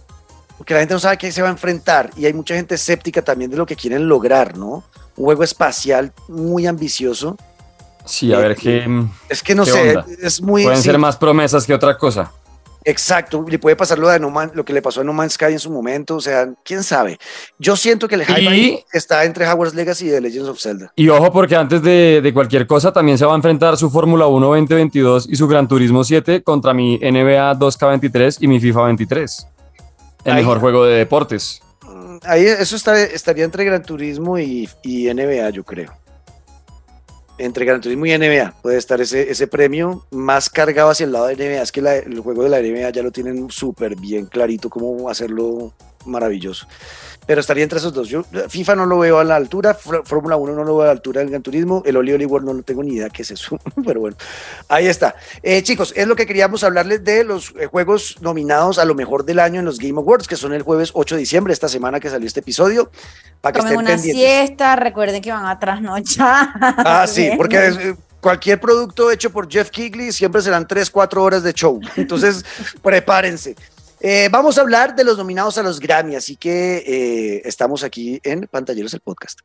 porque 0.59 0.75
la 0.75 0.81
gente 0.81 0.95
no 0.95 1.01
sabe 1.01 1.15
a 1.15 1.19
qué 1.19 1.33
se 1.33 1.41
va 1.43 1.49
a 1.49 1.53
enfrentar 1.53 2.11
y 2.17 2.27
hay 2.27 2.33
mucha 2.35 2.55
gente 2.55 2.75
escéptica 2.75 3.23
también 3.23 3.51
de 3.51 3.57
lo 3.57 3.65
que 3.67 3.77
quieren 3.77 4.09
lograr, 4.09 4.57
¿no? 4.57 4.85
Un 5.17 5.25
juego 5.25 5.43
espacial 5.45 6.13
muy 6.29 6.67
ambicioso. 6.67 7.37
sí, 8.05 8.33
a 8.33 8.39
ver 8.39 8.57
qué. 8.57 8.87
Es 9.29 9.43
que 9.43 9.55
no 9.55 9.65
¿Qué 9.65 9.71
sé, 9.73 9.89
onda? 9.97 10.07
es 10.23 10.41
muy... 10.43 10.63
Pueden 10.65 10.79
sí, 10.83 10.85
ser 10.89 10.99
más 10.99 11.17
promesas 11.17 11.67
que 11.67 11.75
otra 11.75 11.97
cosa. 11.97 12.33
Exacto, 12.85 13.45
le 13.47 13.59
puede 13.59 13.77
pasar 13.77 13.99
lo, 13.99 14.09
de 14.09 14.19
no 14.19 14.31
Man- 14.31 14.53
lo 14.55 14.65
que 14.65 14.73
le 14.73 14.81
pasó 14.81 15.03
a 15.03 15.05
No 15.05 15.13
Man's 15.13 15.35
Sky 15.35 15.47
en 15.53 15.59
su 15.59 15.71
momento, 15.71 16.17
o 16.17 16.21
sea, 16.21 16.49
quién 16.65 16.83
sabe. 16.83 17.19
Yo 17.59 17.77
siento 17.77 18.09
que 18.09 18.15
el 18.15 18.25
hype 18.25 18.57
Y- 18.57 18.85
está 18.93 19.25
entre 19.25 19.47
Hogwarts 19.47 19.75
Legacy 19.75 20.07
y 20.09 20.11
The 20.11 20.21
Legends 20.21 20.49
of 20.49 20.61
Zelda. 20.61 20.93
Y 20.97 21.09
ojo, 21.11 21.31
porque 21.31 21.57
antes 21.57 21.83
de, 21.83 22.21
de 22.23 22.33
cualquier 22.35 22.67
cosa 22.67 22.93
también 22.93 23.19
se 23.19 23.27
va 23.27 23.33
a 23.33 23.37
enfrentar 23.37 23.77
su 23.77 23.91
Fórmula 23.91 24.27
1 24.27 24.47
2022 24.47 25.29
y 25.29 25.37
su 25.37 25.47
Gran 25.47 25.69
Turismo 25.69 26.05
7 26.05 26.43
contra 26.43 26.73
mi 26.73 26.97
NBA 26.99 27.55
2K23 27.59 28.39
y 28.41 28.49
mi 28.49 28.59
FIFA 28.61 28.85
23. 28.85 29.47
El 30.25 30.33
Ahí. 30.33 30.39
mejor 30.43 30.61
juego 30.61 30.85
de 30.85 30.97
deportes. 30.97 31.61
Mm, 31.83 32.17
Ahí 32.25 32.45
eso 32.47 32.77
está- 32.77 33.01
estaría 33.03 33.45
entre 33.45 33.65
Gran 33.65 33.83
Turismo 33.83 34.39
y, 34.39 34.69
y 34.83 35.09
NBA, 35.09 35.51
yo 35.51 35.65
creo. 35.65 35.93
Entre 37.41 37.65
Gran 37.65 37.81
Turismo 37.81 38.07
y 38.07 38.17
NBA 38.17 38.55
puede 38.63 38.77
estar 38.77 39.01
ese, 39.01 39.31
ese 39.31 39.47
premio 39.47 40.05
más 40.11 40.51
cargado 40.51 40.91
hacia 40.91 41.05
el 41.05 41.13
lado 41.13 41.27
de 41.27 41.37
NBA. 41.37 41.63
Es 41.63 41.73
que 41.73 41.81
el 41.81 42.21
juego 42.21 42.45
de 42.45 42.51
la 42.51 42.61
NBA 42.61 42.91
ya 42.91 43.03
lo 43.03 43.11
tienen 43.11 43.51
súper 43.51 43.97
bien 43.97 44.27
clarito 44.27 44.69
cómo 44.69 45.09
hacerlo 45.09 45.73
maravilloso. 46.05 46.67
Pero 47.27 47.41
estaría 47.41 47.63
entre 47.63 47.79
esos 47.79 47.93
dos. 47.93 48.09
Yo 48.09 48.25
FIFA 48.49 48.77
no 48.77 48.87
lo 48.87 48.99
veo 48.99 49.19
a 49.19 49.25
la 49.25 49.37
altura, 49.37 49.75
Fórmula 49.75 50.37
1 50.37 50.55
no 50.55 50.65
lo 50.65 50.77
veo 50.77 50.83
a 50.83 50.87
la 50.87 50.93
altura 50.93 51.21
del 51.21 51.31
Gran 51.31 51.43
Turismo, 51.43 51.83
el 51.85 51.97
Oli 51.97 52.13
Oli 52.13 52.25
World 52.25 52.47
no 52.47 52.55
lo 52.55 52.63
tengo 52.63 52.83
ni 52.83 52.95
idea 52.95 53.09
qué 53.09 53.23
es 53.23 53.31
eso, 53.31 53.59
pero 53.85 54.01
bueno, 54.01 54.17
ahí 54.69 54.87
está. 54.87 55.15
Eh, 55.43 55.63
chicos, 55.63 55.93
es 55.97 56.07
lo 56.07 56.17
que 56.17 56.27
queríamos 56.27 56.65
hablarles 56.65 57.05
de 57.05 57.25
los 57.25 57.55
eh, 57.59 57.67
juegos 57.67 58.17
nominados 58.21 58.79
a 58.79 58.85
lo 58.85 58.95
mejor 58.95 59.25
del 59.25 59.39
año 59.39 59.61
en 59.61 59.67
los 59.67 59.79
Game 59.79 59.99
Awards, 59.99 60.27
que 60.27 60.37
son 60.37 60.53
el 60.53 60.63
jueves 60.63 60.91
8 60.95 61.15
de 61.15 61.21
diciembre, 61.21 61.53
esta 61.53 61.69
semana 61.69 62.01
que 62.01 62.11
salió 62.11 62.27
este 62.27 62.41
episodio, 62.41 62.91
para 63.41 63.53
que 63.53 63.59
Tomen 63.61 63.73
estén 63.73 63.85
una 63.87 63.95
pendientes. 63.95 64.39
siesta, 64.47 64.77
recuerden 64.77 65.23
que 65.23 65.31
van 65.31 65.47
a 65.47 65.59
trasnochar. 65.59 66.49
Ah, 66.61 67.07
sí, 67.09 67.31
porque 67.37 67.67
es, 67.67 67.77
eh, 67.77 67.97
cualquier 68.21 68.61
producto 68.61 69.11
hecho 69.11 69.31
por 69.31 69.51
Jeff 69.51 69.71
Kigley 69.71 70.13
siempre 70.13 70.43
serán 70.43 70.67
3, 70.67 70.91
4 70.91 71.23
horas 71.23 71.43
de 71.43 71.53
show. 71.53 71.81
Entonces, 71.97 72.45
prepárense. 72.83 73.57
Eh, 74.03 74.29
vamos 74.31 74.57
a 74.57 74.63
hablar 74.63 74.97
de 74.97 75.05
los 75.05 75.19
nominados 75.19 75.59
a 75.59 75.63
los 75.63 75.79
Grammy, 75.79 76.17
así 76.17 76.35
que 76.37 76.79
eh, 76.87 77.43
estamos 77.45 77.85
aquí 77.85 78.19
en 78.25 78.49
Pantalleros 78.51 78.95
el 78.95 79.01
Podcast. 79.01 79.41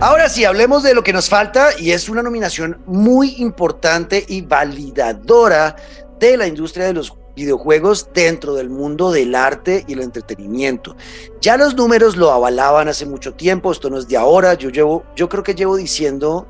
Ahora 0.00 0.28
sí, 0.28 0.44
hablemos 0.44 0.82
de 0.82 0.94
lo 0.94 1.02
que 1.02 1.14
nos 1.14 1.28
falta 1.30 1.70
y 1.76 1.90
es 1.92 2.08
una 2.10 2.22
nominación 2.22 2.78
muy 2.86 3.36
importante 3.38 4.24
y 4.28 4.42
validadora 4.42 5.74
de 6.20 6.36
la 6.36 6.46
industria 6.46 6.86
de 6.86 6.92
los 6.92 7.17
videojuegos 7.38 8.08
dentro 8.12 8.54
del 8.54 8.68
mundo 8.68 9.12
del 9.12 9.36
arte 9.36 9.84
y 9.86 9.92
el 9.92 10.00
entretenimiento. 10.00 10.96
Ya 11.40 11.56
los 11.56 11.76
números 11.76 12.16
lo 12.16 12.32
avalaban 12.32 12.88
hace 12.88 13.06
mucho 13.06 13.34
tiempo, 13.34 13.70
esto 13.70 13.90
no 13.90 13.98
es 13.98 14.08
de 14.08 14.16
ahora, 14.16 14.54
yo 14.54 14.70
llevo, 14.70 15.04
yo 15.14 15.28
creo 15.28 15.44
que 15.44 15.54
llevo 15.54 15.76
diciendo 15.76 16.48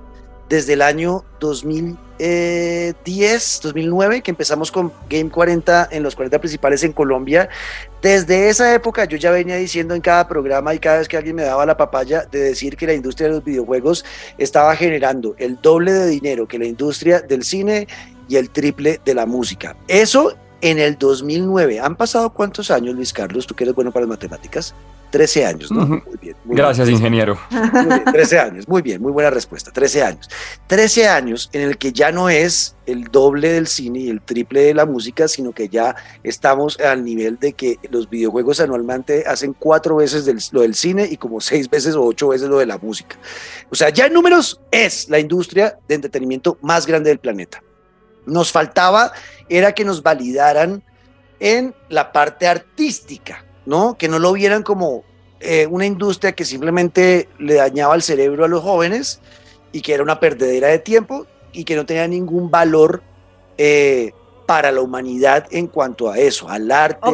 desde 0.49 0.73
el 0.73 0.81
año 0.81 1.27
2010, 1.41 3.61
2009, 3.63 4.23
que 4.23 4.31
empezamos 4.31 4.73
con 4.73 4.91
Game 5.11 5.29
40 5.29 5.89
en 5.91 6.03
los 6.03 6.17
40 6.17 6.39
principales 6.39 6.83
en 6.85 6.95
Colombia. 6.95 7.51
Desde 8.01 8.49
esa 8.49 8.73
época 8.73 9.05
yo 9.05 9.19
ya 9.19 9.31
venía 9.31 9.57
diciendo 9.57 9.95
en 9.95 10.01
cada 10.01 10.27
programa 10.27 10.75
y 10.75 10.79
cada 10.79 11.01
vez 11.01 11.09
que 11.09 11.19
alguien 11.19 11.37
me 11.37 11.43
daba 11.43 11.67
la 11.67 11.77
papaya 11.77 12.25
de 12.31 12.39
decir 12.39 12.79
que 12.79 12.87
la 12.87 12.95
industria 12.95 13.29
de 13.29 13.35
los 13.35 13.45
videojuegos 13.45 14.07
estaba 14.39 14.75
generando 14.75 15.35
el 15.37 15.61
doble 15.61 15.93
de 15.93 16.07
dinero 16.07 16.49
que 16.49 16.59
la 16.59 16.65
industria 16.65 17.21
del 17.21 17.45
cine 17.45 17.87
y 18.27 18.37
el 18.37 18.49
triple 18.49 19.03
de 19.05 19.15
la 19.15 19.27
música. 19.27 19.77
Eso 19.87 20.35
en 20.61 20.79
el 20.79 20.99
2009. 20.99 21.81
¿Han 21.81 21.97
pasado 21.97 22.31
cuántos 22.31 22.71
años, 22.71 22.95
Luis 22.95 23.13
Carlos? 23.13 23.47
Tú 23.47 23.55
que 23.55 23.65
eres 23.65 23.75
bueno 23.75 23.93
para 23.93 24.07
las 24.07 24.11
matemáticas. 24.11 24.75
13 25.11 25.47
años, 25.47 25.73
¿no? 25.73 25.87
Muy 25.87 26.03
bien. 26.21 26.37
Gracias, 26.45 26.89
ingeniero. 26.89 27.39
Muy 27.51 27.87
bien, 27.87 28.05
13 28.13 28.39
años, 28.39 28.69
muy 28.69 28.83
bien, 28.83 29.01
muy 29.01 29.13
buena 29.13 29.31
respuesta. 29.31 29.71
13 29.71 30.03
años. 30.03 30.29
13 30.67 31.09
años 31.09 31.49
en 31.53 31.63
el 31.63 31.79
que 31.79 31.93
ya 31.93 32.13
no 32.13 32.29
es 32.29 32.77
el 32.87 33.05
doble 33.05 33.53
del 33.53 33.67
cine 33.67 34.01
y 34.01 34.11
el 34.11 34.21
triple 34.21 34.63
de 34.63 34.75
la 34.75 34.87
música, 34.87 35.29
sino 35.29 35.53
que 35.53 35.69
ya 35.69 35.97
estamos 36.23 36.79
al 36.81 37.05
nivel 37.05 37.39
de 37.39 37.53
que 37.53 37.79
los 37.91 38.09
videojuegos 38.09 38.61
anualmente 38.61 39.25
hacen 39.27 39.55
cuatro 39.55 39.97
veces 39.97 40.53
lo 40.53 40.61
del 40.61 40.75
cine 40.75 41.09
y 41.11 41.17
como 41.17 41.41
seis 41.41 41.69
veces 41.69 41.95
o 41.95 42.05
ocho 42.05 42.29
veces 42.29 42.49
lo 42.49 42.59
de 42.59 42.67
la 42.67 42.79
música. 42.79 43.17
O 43.71 43.75
sea, 43.75 43.89
ya 43.91 44.07
en 44.07 44.13
números 44.13 44.61
es 44.71 45.09
la 45.09 45.19
industria 45.19 45.79
de 45.89 45.95
entretenimiento 45.95 46.59
más 46.63 46.87
grande 46.87 47.11
del 47.11 47.19
planeta. 47.19 47.63
Nos 48.29 48.53
faltaba 48.53 49.13
era 49.49 49.73
que 49.73 49.85
nos 49.85 50.03
validaran 50.03 50.83
en 51.41 51.75
la 51.89 52.13
parte 52.13 52.47
artística 52.47 53.45
¿no? 53.69 53.99
Que 53.99 54.09
no 54.09 54.19
lo 54.19 54.33
vieran 54.33 54.63
como 54.63 55.05
eh, 55.41 55.67
una 55.67 55.85
industria 55.85 56.33
que 56.33 56.47
simplemente 56.47 57.29
le 57.39 57.55
dañaba 57.55 57.95
el 57.95 58.03
cerebro 58.03 58.47
a 58.47 58.49
los 58.49 58.63
jóvenes 58.63 59.21
y 59.73 59.83
que 59.83 59.93
era 59.93 60.03
una 60.03 60.19
perdedera 60.19 60.69
de 60.69 60.79
tiempo 60.79 61.27
y 61.53 61.65
que 61.65 61.77
no 61.77 61.85
tenía 61.85 62.09
ningún 62.09 62.51
valor 62.51 63.03
eh, 63.59 64.13
para 64.47 64.73
la 64.73 64.81
humanidad 64.81 65.47
en 65.51 65.67
cuanto 65.67 66.11
a 66.11 66.17
eso, 66.17 66.49
al 66.49 66.71
arte. 66.73 66.99
O 67.03 67.13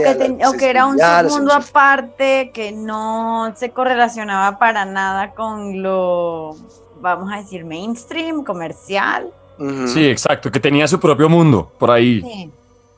que, 0.53 0.71
era 0.71 0.87
un 0.87 0.97
mundo 1.29 1.53
aparte 1.53 2.53
que 2.55 2.71
no 2.71 3.53
se 3.57 3.71
correlacionaba 3.71 4.57
para 4.57 4.85
nada 4.85 5.33
con 5.33 5.83
lo, 5.83 6.55
vamos 7.01 7.33
a 7.33 7.39
decir, 7.39 7.65
mainstream, 7.65 8.45
comercial. 8.45 9.33
Sí, 9.87 10.07
exacto, 10.07 10.51
que 10.51 10.61
tenía 10.61 10.89
su 10.89 10.99
propio 10.99 11.29
mundo 11.29 11.73
por 11.79 11.91
ahí. 11.91 12.21
Sí. 12.21 12.51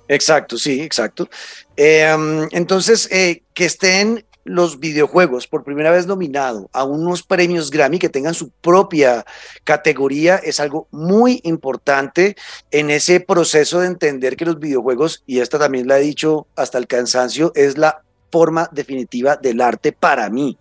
Exacto, 0.08 0.56
sí, 0.56 0.80
exacto. 0.80 1.28
Em, 1.76 2.48
entonces, 2.52 3.08
eh, 3.10 3.42
que 3.54 3.64
estén 3.64 4.24
los 4.44 4.78
videojuegos 4.78 5.48
por 5.48 5.64
primera 5.64 5.90
vez 5.90 6.06
nominado 6.06 6.70
a 6.72 6.84
unos 6.84 7.24
premios 7.24 7.68
Grammy 7.68 7.98
que 7.98 8.08
tengan 8.08 8.32
su 8.32 8.50
propia 8.50 9.26
categoría 9.64 10.36
es 10.36 10.60
algo 10.60 10.86
muy 10.92 11.40
importante 11.42 12.36
en 12.70 12.90
ese 12.90 13.18
proceso 13.18 13.80
de 13.80 13.88
entender 13.88 14.36
que 14.36 14.44
los 14.44 14.60
videojuegos, 14.60 15.24
y 15.26 15.40
esta 15.40 15.58
también 15.58 15.88
la 15.88 15.98
he 15.98 16.02
dicho 16.02 16.46
hasta 16.54 16.78
el 16.78 16.86
cansancio, 16.86 17.50
es 17.56 17.76
la 17.76 18.04
forma 18.36 18.68
definitiva 18.70 19.36
del 19.36 19.62
arte 19.62 19.92
para 19.92 20.28
mí 20.28 20.58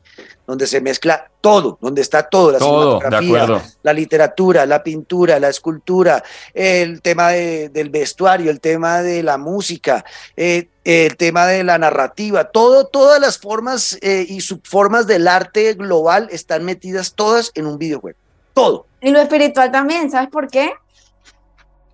donde 0.47 0.65
se 0.65 0.79
mezcla 0.79 1.29
todo, 1.41 1.77
donde 1.81 2.01
está 2.01 2.23
todo, 2.23 2.51
la 2.51 2.59
cinematografía, 2.59 3.61
la 3.83 3.93
literatura, 3.93 4.65
la 4.65 4.81
pintura, 4.81 5.39
la 5.39 5.49
escultura, 5.49 6.23
el 6.53 7.01
tema 7.01 7.31
del 7.31 7.89
vestuario, 7.89 8.49
el 8.49 8.61
tema 8.61 9.01
de 9.01 9.23
la 9.23 9.37
música, 9.37 10.05
eh, 10.37 10.69
el 10.85 11.17
tema 11.17 11.47
de 11.47 11.65
la 11.65 11.77
narrativa, 11.77 12.45
todo, 12.45 12.85
todas 12.87 13.19
las 13.19 13.37
formas 13.37 13.97
eh, 14.01 14.25
y 14.27 14.39
subformas 14.39 15.05
del 15.05 15.27
arte 15.27 15.73
global 15.73 16.29
están 16.31 16.63
metidas 16.63 17.13
todas 17.13 17.51
en 17.55 17.65
un 17.65 17.77
videojuego. 17.77 18.17
Todo. 18.53 18.85
Y 19.01 19.11
lo 19.11 19.19
espiritual 19.19 19.71
también, 19.71 20.09
¿sabes 20.09 20.29
por 20.29 20.47
qué? 20.47 20.71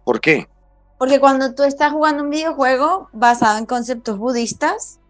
¿Por 0.03 0.21
qué? 0.21 0.47
Porque 0.97 1.19
cuando 1.19 1.55
tú 1.55 1.63
estás 1.63 1.91
jugando 1.91 2.21
un 2.21 2.29
videojuego 2.29 3.09
basado 3.11 3.57
en 3.57 3.65
conceptos 3.65 4.19
budistas, 4.19 5.00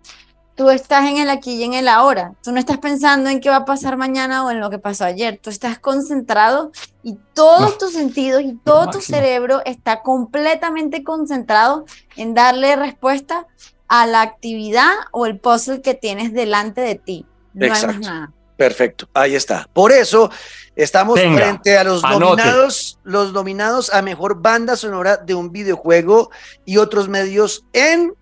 tú 0.56 0.70
estás 0.70 1.10
en 1.10 1.18
el 1.18 1.30
aquí 1.30 1.56
y 1.56 1.64
en 1.64 1.74
el 1.74 1.88
ahora. 1.88 2.34
Tú 2.44 2.52
no 2.52 2.60
estás 2.60 2.78
pensando 2.78 3.30
en 3.30 3.40
qué 3.40 3.50
va 3.50 3.58
a 3.58 3.66
pasar 3.66 3.98
mañana 3.98 4.46
o 4.46 4.52
en 4.52 4.60
lo 4.60 4.70
que 4.70 4.80
pasó 4.80 5.06
ayer. 5.06 5.40
Tú 5.42 5.50
estás 5.50 5.80
concentrado 5.80 6.72
y 7.04 7.18
todos 7.34 7.78
tus 7.78 7.94
sentidos 7.94 8.42
y 8.42 8.54
todo 8.54 8.90
tu 8.90 9.02
cerebro 9.02 9.62
está 9.66 10.02
completamente 10.02 11.04
concentrado 11.04 11.86
en 12.16 12.34
darle 12.34 12.76
respuesta 12.76 13.48
a 13.88 14.06
la 14.06 14.22
actividad 14.22 14.92
o 15.12 15.26
el 15.26 15.40
puzzle 15.40 15.82
que 15.82 15.94
tienes 15.94 16.34
delante 16.34 16.82
de 16.82 16.96
ti. 16.96 17.26
No 17.54 17.66
hay 17.66 17.72
más 17.72 18.00
nada. 18.00 18.32
Perfecto, 18.56 19.10
ahí 19.16 19.34
está. 19.34 19.68
Por 19.74 19.92
eso 19.92 20.30
estamos 20.76 21.20
frente 21.20 21.80
a 21.80 21.84
los 21.84 22.04
nominados, 22.04 23.00
los 23.04 23.34
nominados 23.34 23.92
a 23.92 24.04
mejor 24.04 24.40
banda 24.40 24.76
sonora 24.76 25.18
de 25.18 25.34
un 25.34 25.52
videojuego 25.52 26.30
y 26.64 26.78
otros 26.78 27.10
medios 27.10 27.66
en 27.74 28.14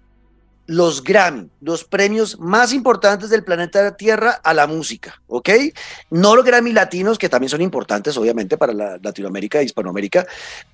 los 0.70 1.04
Grammy, 1.04 1.50
los 1.62 1.84
premios 1.84 2.40
más 2.40 2.74
importantes 2.74 3.32
del 3.32 3.44
planeta 3.44 3.98
Tierra 3.98 4.40
a 4.44 4.54
la 4.54 4.68
música, 4.68 5.20
¿ok? 5.26 5.50
No 6.12 6.36
los 6.36 6.46
Grammy 6.46 6.74
latinos, 6.74 7.18
que 7.18 7.28
también 7.28 7.50
son 7.50 7.64
importantes, 7.64 8.16
obviamente, 8.18 8.56
para 8.56 8.72
la 8.72 9.00
Latinoamérica 9.02 9.60
e 9.60 9.64
Hispanoamérica, 9.64 10.28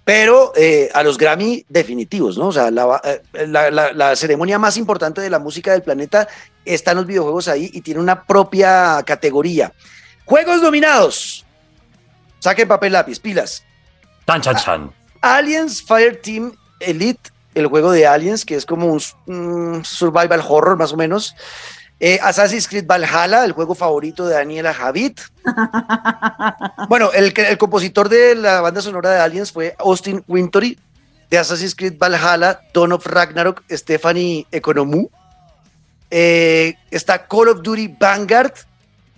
pero 0.03 0.51
eh, 0.57 0.89
a 0.93 1.01
los 1.01 1.17
Grammy 1.17 1.65
definitivos, 1.69 2.37
¿no? 2.37 2.47
O 2.47 2.51
sea, 2.51 2.67
eh, 2.67 3.47
la, 3.47 3.71
la, 3.71 4.15
ceremonia 4.17 4.59
más 4.59 4.75
importante 4.75 5.21
de 5.21 5.29
la 5.29 5.39
música 5.39 5.71
del 5.71 5.81
planeta 5.81 6.27
está 6.65 6.91
en 6.91 6.97
los 6.97 7.05
videojuegos 7.05 7.47
ahí 7.47 7.69
y 7.71 7.79
tiene 7.79 8.01
una 8.01 8.25
propia 8.25 9.01
categoría. 9.05 9.71
Juegos 10.25 10.61
dominados. 10.61 11.45
Saquen 12.39 12.67
papel, 12.67 12.91
lápiz, 12.91 13.21
pilas. 13.21 13.63
Chan, 14.27 14.41
chan, 14.41 14.55
chan. 14.57 14.91
Aliens 15.21 15.81
Fire 15.81 16.19
Team 16.21 16.51
Elite 16.81 17.31
el 17.55 17.67
juego 17.67 17.91
de 17.91 18.05
Aliens, 18.05 18.45
que 18.45 18.55
es 18.55 18.65
como 18.65 18.87
un, 19.25 19.83
survival 19.83 20.43
horror 20.47 20.77
más 20.77 20.93
o 20.93 20.97
menos. 20.97 21.35
Eh, 21.99 22.19
Assassin's 22.21 22.67
Creed 22.67 22.85
Valhalla, 22.85 23.45
el 23.45 23.53
juego 23.53 23.73
favorito 23.73 24.27
de 24.27 24.35
Daniela 24.35 24.73
Javid. 24.73 25.17
bueno, 26.89 27.11
el, 27.13 27.33
el, 27.35 27.57
compositor 27.57 28.09
de 28.09 28.35
la 28.35 28.59
banda 28.61 28.81
sonora 28.81 29.11
de 29.11 29.19
Aliens 29.19 29.51
fue 29.51 29.75
Austin 29.79 30.23
Wintory, 30.27 30.77
de 31.29 31.37
Assassin's 31.37 31.73
Creed 31.73 31.97
Valhalla, 31.97 32.59
Dawn 32.73 32.91
of 32.91 33.05
Ragnarok, 33.05 33.63
Stephanie 33.71 34.45
Economou. 34.51 35.09
Eh, 36.11 36.75
está 36.91 37.25
Call 37.25 37.49
of 37.49 37.61
Duty 37.61 37.95
Vanguard, 37.99 38.53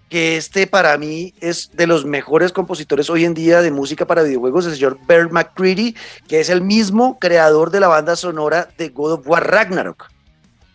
que 0.10 0.38
este 0.38 0.68
para 0.68 0.98
mí 0.98 1.34
es 1.42 1.72
de 1.74 1.88
los 1.88 2.06
mejores 2.06 2.52
compositores 2.52 3.10
hoy 3.10 3.26
en 3.26 3.34
día 3.34 3.62
de 3.62 3.72
música 3.72 4.06
para 4.06 4.24
videojuegos, 4.24 4.66
el 4.66 4.76
señor 4.76 4.98
Bert 5.06 5.32
McCready, 5.32 5.96
que 6.28 6.40
es 6.40 6.50
el 6.50 6.62
mismo 6.62 7.20
creador 7.20 7.72
de 7.72 7.80
la 7.80 7.88
banda 7.88 8.16
sonora 8.16 8.70
de 8.78 8.90
God 8.90 9.14
of 9.14 9.28
War 9.28 9.50
Ragnarok. 9.50 10.10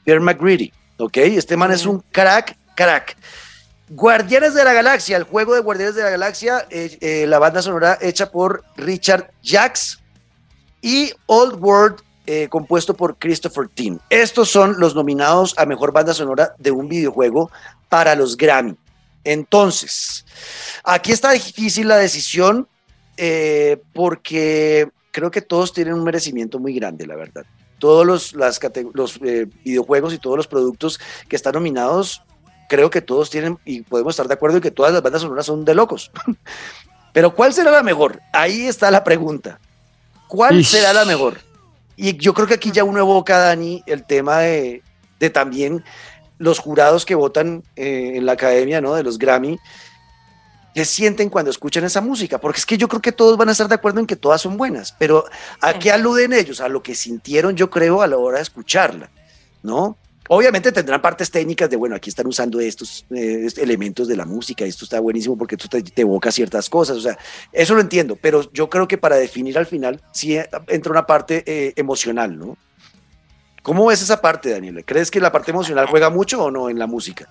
Bert 0.05 0.23
McCready, 0.23 0.73
¿ok? 0.99 1.16
Este 1.18 1.57
man 1.57 1.73
es 1.73 1.87
un 1.87 2.01
crack, 2.11 2.57
crack. 2.75 3.16
Guardianes 3.88 4.55
de 4.55 4.64
la 4.64 4.73
Galaxia, 4.73 5.16
el 5.16 5.25
juego 5.25 5.55
de 5.55 5.61
Guardianes 5.61 5.95
de 5.95 6.03
la 6.03 6.11
Galaxia, 6.11 6.66
eh, 6.71 6.97
eh, 7.01 7.27
la 7.27 7.38
banda 7.38 7.62
sonora 7.62 7.99
hecha 8.01 8.31
por 8.31 8.64
Richard 8.77 9.31
Jacks 9.42 10.01
y 10.81 11.12
Old 11.27 11.62
World 11.62 12.03
eh, 12.25 12.49
compuesto 12.49 12.95
por 12.95 13.16
Christopher 13.18 13.68
Tin. 13.68 14.01
Estos 14.09 14.49
son 14.49 14.77
los 14.79 14.95
nominados 14.95 15.55
a 15.59 15.66
mejor 15.66 15.92
banda 15.92 16.14
sonora 16.14 16.55
de 16.59 16.71
un 16.71 16.88
videojuego 16.88 17.51
para 17.88 18.14
los 18.14 18.37
Grammy. 18.37 18.77
Entonces, 19.24 20.24
aquí 20.85 21.12
está 21.12 21.30
difícil 21.32 21.88
la 21.88 21.96
decisión 21.96 22.68
eh, 23.16 23.80
porque 23.92 24.88
creo 25.12 25.30
que 25.30 25.42
todos 25.42 25.72
tienen 25.72 25.94
un 25.94 26.04
merecimiento 26.04 26.58
muy 26.58 26.74
grande, 26.74 27.06
la 27.06 27.16
verdad. 27.16 27.44
Todos 27.78 28.06
los, 28.06 28.32
las, 28.35 28.61
los 28.94 29.18
eh, 29.24 29.46
videojuegos 29.64 30.14
y 30.14 30.18
todos 30.18 30.37
los 30.37 30.46
productos 30.46 31.00
que 31.28 31.37
están 31.37 31.54
nominados, 31.54 32.22
creo 32.68 32.90
que 32.90 33.00
todos 33.00 33.30
tienen, 33.30 33.58
y 33.64 33.82
podemos 33.82 34.12
estar 34.12 34.28
de 34.28 34.35
acuerdo 34.35 34.56
en 34.56 34.62
que 34.62 34.70
todas 34.70 34.92
las 34.92 35.02
bandas 35.02 35.22
sonoras 35.22 35.46
son 35.46 35.64
de 35.64 35.74
locos. 35.74 36.11
Pero 37.12 37.35
¿cuál 37.35 37.52
será 37.52 37.70
la 37.70 37.82
mejor? 37.82 38.20
Ahí 38.32 38.66
está 38.66 38.90
la 38.90 39.04
pregunta. 39.04 39.61
¿Cuál 40.28 40.64
será 40.64 40.94
la 40.94 41.04
mejor? 41.04 41.38
Y 41.94 42.16
yo 42.16 42.32
creo 42.32 42.46
que 42.46 42.54
aquí 42.54 42.72
ya 42.72 42.85
uno 42.85 43.00
evoca, 43.00 43.38
Dani, 43.38 43.82
el 43.87 44.04
tema 44.04 44.38
de, 44.38 44.82
de 45.20 45.28
también 45.28 45.85
los 46.42 46.59
jurados 46.59 47.07
que 47.07 47.14
votan 47.14 47.62
eh, 47.76 48.12
en 48.16 48.26
la 48.26 48.33
academia, 48.33 48.81
¿no? 48.81 48.94
De 48.94 49.05
los 49.05 49.16
Grammy, 49.16 49.59
¿qué 50.74 50.85
sienten 50.85 51.31
cuando 51.31 51.52
escuchan 51.52 51.85
esa 51.85 52.00
música? 52.00 52.38
Porque 52.38 52.59
es 52.59 52.66
que 52.66 52.76
yo 52.76 52.88
creo 52.88 53.00
que 53.00 53.12
todos 53.12 53.37
van 53.37 53.48
a 53.48 53.52
estar 53.52 53.68
de 53.68 53.76
acuerdo 53.76 54.00
en 54.00 54.07
que 54.07 54.16
todas 54.16 54.40
son 54.40 54.57
buenas, 54.57 54.92
pero 54.98 55.24
¿a 55.61 55.78
qué 55.78 55.92
aluden 55.92 56.33
ellos? 56.33 56.61
A 56.61 56.68
lo 56.68 56.83
que 56.83 56.96
sintieron, 56.96 57.55
yo 57.55 57.70
creo, 57.70 58.02
a 58.02 58.09
la 58.09 58.18
hora 58.18 58.38
de 58.38 58.42
escucharla, 58.42 59.09
¿no? 59.62 59.96
Obviamente 60.28 60.72
tendrán 60.72 61.00
partes 61.00 61.31
técnicas 61.31 61.70
de, 61.70 61.76
bueno, 61.76 61.94
aquí 61.94 62.11
están 62.11 62.26
usando 62.26 62.59
estos 62.59 63.05
eh, 63.11 63.46
elementos 63.59 64.09
de 64.09 64.16
la 64.16 64.24
música, 64.24 64.64
esto 64.64 64.85
está 64.85 64.98
buenísimo 64.98 65.38
porque 65.38 65.55
esto 65.55 65.68
te, 65.68 65.83
te 65.83 66.02
evoca 66.02 66.33
ciertas 66.33 66.68
cosas, 66.68 66.96
o 66.96 67.00
sea, 67.00 67.16
eso 67.52 67.74
lo 67.74 67.81
entiendo, 67.81 68.16
pero 68.20 68.50
yo 68.52 68.68
creo 68.68 68.88
que 68.88 68.98
para 68.98 69.16
definir 69.16 69.59
al 69.59 69.66
final 69.66 70.00
sí 70.12 70.37
entra 70.68 70.90
una 70.90 71.07
parte 71.07 71.44
eh, 71.46 71.72
emocional, 71.76 72.37
¿no? 72.37 72.57
¿Cómo 73.62 73.87
ves 73.87 74.03
esa 74.03 74.20
parte, 74.20 74.51
Daniela? 74.51 74.83
¿Crees 74.83 75.11
que 75.11 75.20
la 75.20 75.31
parte 75.33 75.51
emocional 75.53 75.87
juega 75.88 76.11
mucho 76.11 76.42
o 76.44 76.51
no 76.51 76.68
en 76.68 76.79
la 76.79 76.87
música? 76.87 77.29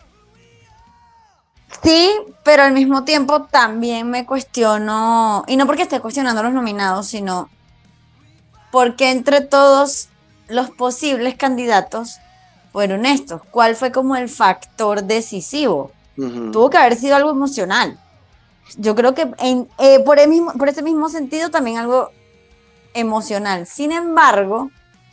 Sí, 1.83 2.11
pero 2.43 2.63
al 2.63 2.73
mismo 2.73 3.03
tiempo 3.03 3.43
también 3.43 4.09
me 4.09 4.25
cuestiono, 4.25 5.43
y 5.47 5.57
no 5.57 5.65
porque 5.65 5.83
esté 5.83 5.99
cuestionando 5.99 6.41
a 6.41 6.43
los 6.43 6.53
nominados, 6.53 7.07
sino 7.07 7.49
porque 8.71 9.11
entre 9.11 9.41
todos 9.41 10.07
los 10.47 10.69
posibles 10.69 11.35
candidatos 11.35 12.19
fueron 12.71 13.05
estos. 13.05 13.41
¿Cuál 13.51 13.75
fue 13.75 13.91
como 13.91 14.15
el 14.15 14.29
factor 14.29 15.03
decisivo? 15.03 15.91
Tuvo 16.51 16.69
que 16.69 16.77
haber 16.77 16.95
sido 16.95 17.15
algo 17.15 17.31
emocional. 17.31 17.97
Yo 18.77 18.95
creo 18.95 19.13
que 19.15 19.29
en- 19.39 19.67
eh, 19.79 19.99
por, 20.01 20.19
el 20.19 20.29
mismo, 20.29 20.53
por 20.53 20.69
ese 20.69 20.83
mismo 20.83 21.09
sentido 21.09 21.49
también 21.49 21.77
algo 21.77 22.11
emocional. 22.93 23.65
Sin 23.65 23.91
embargo, 23.91 24.69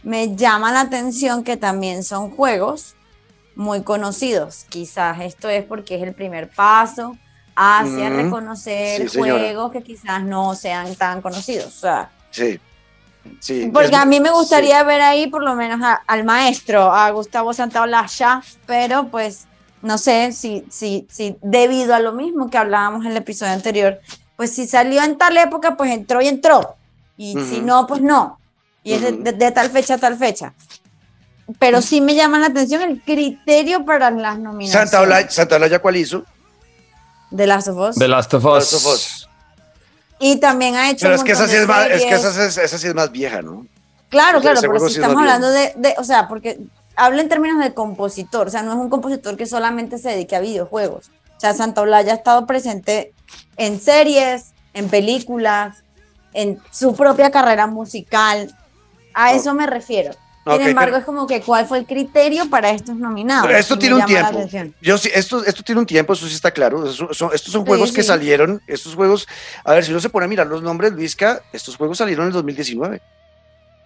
me 0.08 0.34
llama 0.36 0.72
la 0.72 0.80
atención 0.80 1.44
que 1.44 1.56
también 1.56 2.02
son 2.02 2.30
juegos 2.30 2.94
muy 3.54 3.82
conocidos. 3.82 4.64
Quizás 4.68 5.20
esto 5.20 5.48
es 5.48 5.64
porque 5.64 5.96
es 5.96 6.02
el 6.02 6.14
primer 6.14 6.48
paso 6.48 7.16
hacia 7.54 8.08
Mm. 8.08 8.16
reconocer 8.16 9.02
Sí, 9.02 9.08
señora. 9.08 9.38
juegos 9.40 9.72
que 9.72 9.82
quizás 9.82 10.22
no 10.22 10.54
sean 10.54 10.94
tan 10.94 11.20
conocidos. 11.20 11.66
O 11.76 11.80
sea, 11.80 12.10
Sí. 12.30 12.58
Sí. 13.40 13.70
porque 13.72 13.94
a 13.96 14.04
mí 14.06 14.20
me 14.20 14.28
sí. 14.30 14.34
gustaría 14.34 14.82
ver 14.84 15.02
ahí 15.02 15.26
por 15.26 15.42
lo 15.42 15.54
menos 15.54 15.82
a- 15.82 16.00
al 16.06 16.24
maestro, 16.24 16.90
a 16.92 17.10
Gustavo 17.10 17.52
Santaolalla, 17.52 18.42
pero 18.64 19.08
pues 19.08 19.46
no 19.82 19.98
sé 19.98 20.32
si, 20.32 20.64
si, 20.70 21.06
si 21.10 21.36
debido 21.42 21.94
a 21.94 22.00
lo 22.00 22.12
mismo 22.12 22.48
que 22.48 22.56
hablábamos 22.58 23.04
en 23.04 23.10
el 23.10 23.16
episodio 23.18 23.52
anterior, 23.52 24.00
pues 24.36 24.54
si 24.54 24.66
salió 24.66 25.02
en 25.02 25.18
tal 25.18 25.36
época, 25.36 25.76
pues 25.76 25.90
entró 25.90 26.22
y 26.22 26.28
entró. 26.28 26.76
Y 27.16 27.32
si 27.50 27.60
no, 27.60 27.86
pues 27.88 28.00
no. 28.00 28.37
Y 28.88 28.94
es 28.94 29.02
de, 29.02 29.12
Ujú. 29.12 29.22
de- 29.22 29.32
de 29.32 29.50
tal 29.52 29.70
fecha 29.70 29.94
a 29.94 29.98
tal 29.98 30.16
fecha. 30.16 30.54
Pero 31.58 31.80
sí 31.82 32.00
me 32.00 32.14
llama 32.14 32.38
la 32.38 32.46
atención 32.46 32.82
el 32.82 33.02
criterio 33.02 33.84
para 33.84 34.10
las 34.10 34.38
nominaciones 34.38 34.90
Santa 34.90 35.02
Olaya, 35.02 35.30
Santa 35.30 35.56
Olaya, 35.56 35.78
¿cuál 35.80 35.96
hizo? 35.96 36.24
de 37.30 37.46
Last 37.46 37.68
of 37.68 37.76
Us. 37.76 37.96
The 37.96 38.08
Last 38.08 38.32
of 38.34 38.44
Us. 38.46 38.52
Last 38.54 38.72
of 38.74 38.86
Us. 38.86 39.28
Y 40.18 40.36
también 40.36 40.76
ha 40.76 40.90
hecho 40.90 41.02
Pero 41.02 41.14
un 41.14 41.18
es 41.18 41.24
que 41.24 41.32
esa 41.32 41.46
sí 41.46 41.56
es 41.56 41.66
más, 41.66 41.86
es 41.90 42.02
que 42.02 42.14
esa, 42.14 42.46
es- 42.46 42.56
esa 42.58 42.78
sí 42.78 42.86
es 42.86 42.94
más 42.94 43.12
vieja, 43.12 43.42
¿no? 43.42 43.66
Claro, 44.08 44.40
claro, 44.40 44.58
pero 44.62 44.80
si 44.80 44.86
sí 44.86 44.94
estamos 44.94 45.16
más 45.16 45.22
hablando 45.24 45.50
de, 45.50 45.74
de- 45.76 45.94
o 45.98 46.04
sea, 46.04 46.26
porque 46.28 46.58
habla 46.96 47.20
en 47.20 47.28
términos 47.28 47.62
de 47.62 47.74
compositor, 47.74 48.46
o 48.48 48.50
sea, 48.50 48.62
no 48.62 48.72
es 48.72 48.78
un 48.78 48.88
compositor 48.88 49.36
que 49.36 49.44
solamente 49.46 49.98
se 49.98 50.08
dedique 50.08 50.34
a 50.34 50.40
videojuegos. 50.40 51.10
O 51.36 51.40
sea, 51.40 51.52
Santa 51.54 51.82
Olaya 51.82 52.12
ha 52.12 52.16
estado 52.16 52.46
presente 52.46 53.12
en 53.58 53.78
series, 53.80 54.52
en 54.72 54.88
películas, 54.88 55.76
en 56.32 56.58
su 56.72 56.94
propia 56.96 57.30
carrera 57.30 57.66
musical. 57.66 58.56
A 59.20 59.32
Oh. 59.32 59.36
eso 59.36 59.52
me 59.54 59.66
refiero. 59.66 60.12
Sin 60.46 60.62
embargo, 60.62 60.92
pero- 60.92 60.96
es 60.98 61.04
como 61.04 61.26
que 61.26 61.42
cuál 61.42 61.66
fue 61.66 61.78
el 61.78 61.84
criterio 61.86 62.48
para 62.48 62.70
estos 62.70 62.96
nominados. 62.96 63.46
Pero 63.46 63.58
esto 63.58 63.78
tiene 63.78 63.96
un 63.96 64.04
tiempo. 64.06 64.48
Yo 64.80 64.96
sí, 64.96 65.10
esto, 65.12 65.44
esto 65.44 65.62
tiene 65.62 65.80
un 65.80 65.86
tiempo, 65.86 66.14
eso 66.14 66.26
sí 66.26 66.34
está 66.34 66.50
claro. 66.52 66.88
Eso- 66.88 67.12
son- 67.12 67.30
estos 67.34 67.52
son 67.52 67.62
Sí, 67.62 67.66
juegos 67.68 67.92
que 67.92 68.02
salieron, 68.02 68.62
estos 68.66 68.94
juegos, 68.94 69.26
a 69.64 69.74
ver, 69.74 69.84
si 69.84 69.90
uno 69.90 70.00
se 70.00 70.08
pone 70.08 70.24
a 70.24 70.28
mirar 70.28 70.46
los 70.46 70.62
nombres, 70.62 70.92
Luisca, 70.92 71.42
estos 71.52 71.76
juegos 71.76 71.98
salieron 71.98 72.22
en 72.24 72.28
el 72.28 72.32
2019. 72.32 73.02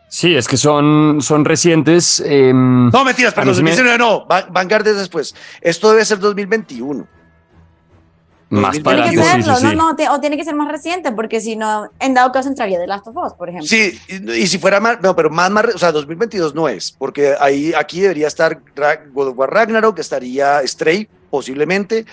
Sí, 0.08 0.36
es 0.36 0.46
que 0.46 0.56
son, 0.56 1.20
son 1.22 1.44
recientes. 1.44 2.20
em, 2.24 2.90
No, 2.90 3.02
mentiras, 3.04 3.32
A 3.32 3.36
perdón, 3.36 3.52
mí 3.52 3.56
sí 3.56 3.62
me- 3.62 3.70
2019 3.70 3.98
no, 3.98 4.26
Va- 4.28 4.46
Vanguard 4.50 4.86
es 4.86 4.96
después. 4.98 5.34
Esto 5.62 5.90
debe 5.90 6.04
ser 6.04 6.18
2021. 6.20 7.08
Más 8.60 8.82
2021. 8.82 8.84
para 8.84 9.02
Tiene 9.10 9.16
que 9.16 9.22
sí, 9.24 9.30
serlo, 9.30 9.56
sí, 9.56 9.64
no, 9.64 9.70
sí. 9.70 9.76
no, 9.76 9.96
te- 9.96 10.08
o 10.08 10.20
tiene 10.20 10.36
que 10.36 10.44
ser 10.44 10.54
más 10.54 10.68
reciente, 10.70 11.12
porque 11.12 11.40
si 11.40 11.56
no, 11.56 11.90
en 11.98 12.14
dado 12.14 12.30
caso 12.32 12.48
entraría 12.48 12.78
The 12.78 12.86
Last 12.86 13.06
of 13.08 13.16
Us, 13.16 13.32
por 13.32 13.48
ejemplo. 13.48 13.66
Sí, 13.68 13.98
y, 14.08 14.30
y 14.32 14.46
si 14.46 14.58
fuera 14.58 14.78
más, 14.80 15.00
no, 15.02 15.16
pero 15.16 15.30
más, 15.30 15.50
más, 15.50 15.74
o 15.74 15.78
sea, 15.78 15.90
2022 15.92 16.54
no 16.54 16.68
es, 16.68 16.92
porque 16.92 17.34
ahí, 17.40 17.72
aquí 17.76 18.00
debería 18.00 18.28
estar 18.28 18.60
God 19.12 19.28
of 19.28 19.38
War 19.38 19.50
Ragnarok, 19.50 19.98
estaría 19.98 20.60
Stray, 20.66 21.08
posiblemente. 21.30 22.04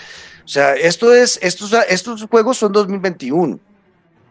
O 0.44 0.48
sea, 0.48 0.74
esto 0.76 1.14
es, 1.14 1.38
estos, 1.44 1.72
estos 1.88 2.24
juegos 2.30 2.58
son 2.58 2.72
2021. 2.72 3.60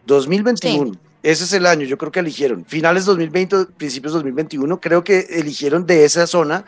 2021. 0.05 0.91
Ese 1.21 1.43
es 1.43 1.53
el 1.53 1.65
año, 1.65 1.85
yo 1.85 1.97
creo 1.97 2.11
que 2.11 2.21
eligieron. 2.21 2.65
Finales 2.65 3.05
2020, 3.05 3.65
principios 3.77 4.13
2021, 4.13 4.79
creo 4.79 5.03
que 5.03 5.19
eligieron 5.31 5.85
de 5.85 6.05
esa 6.05 6.25
zona 6.27 6.65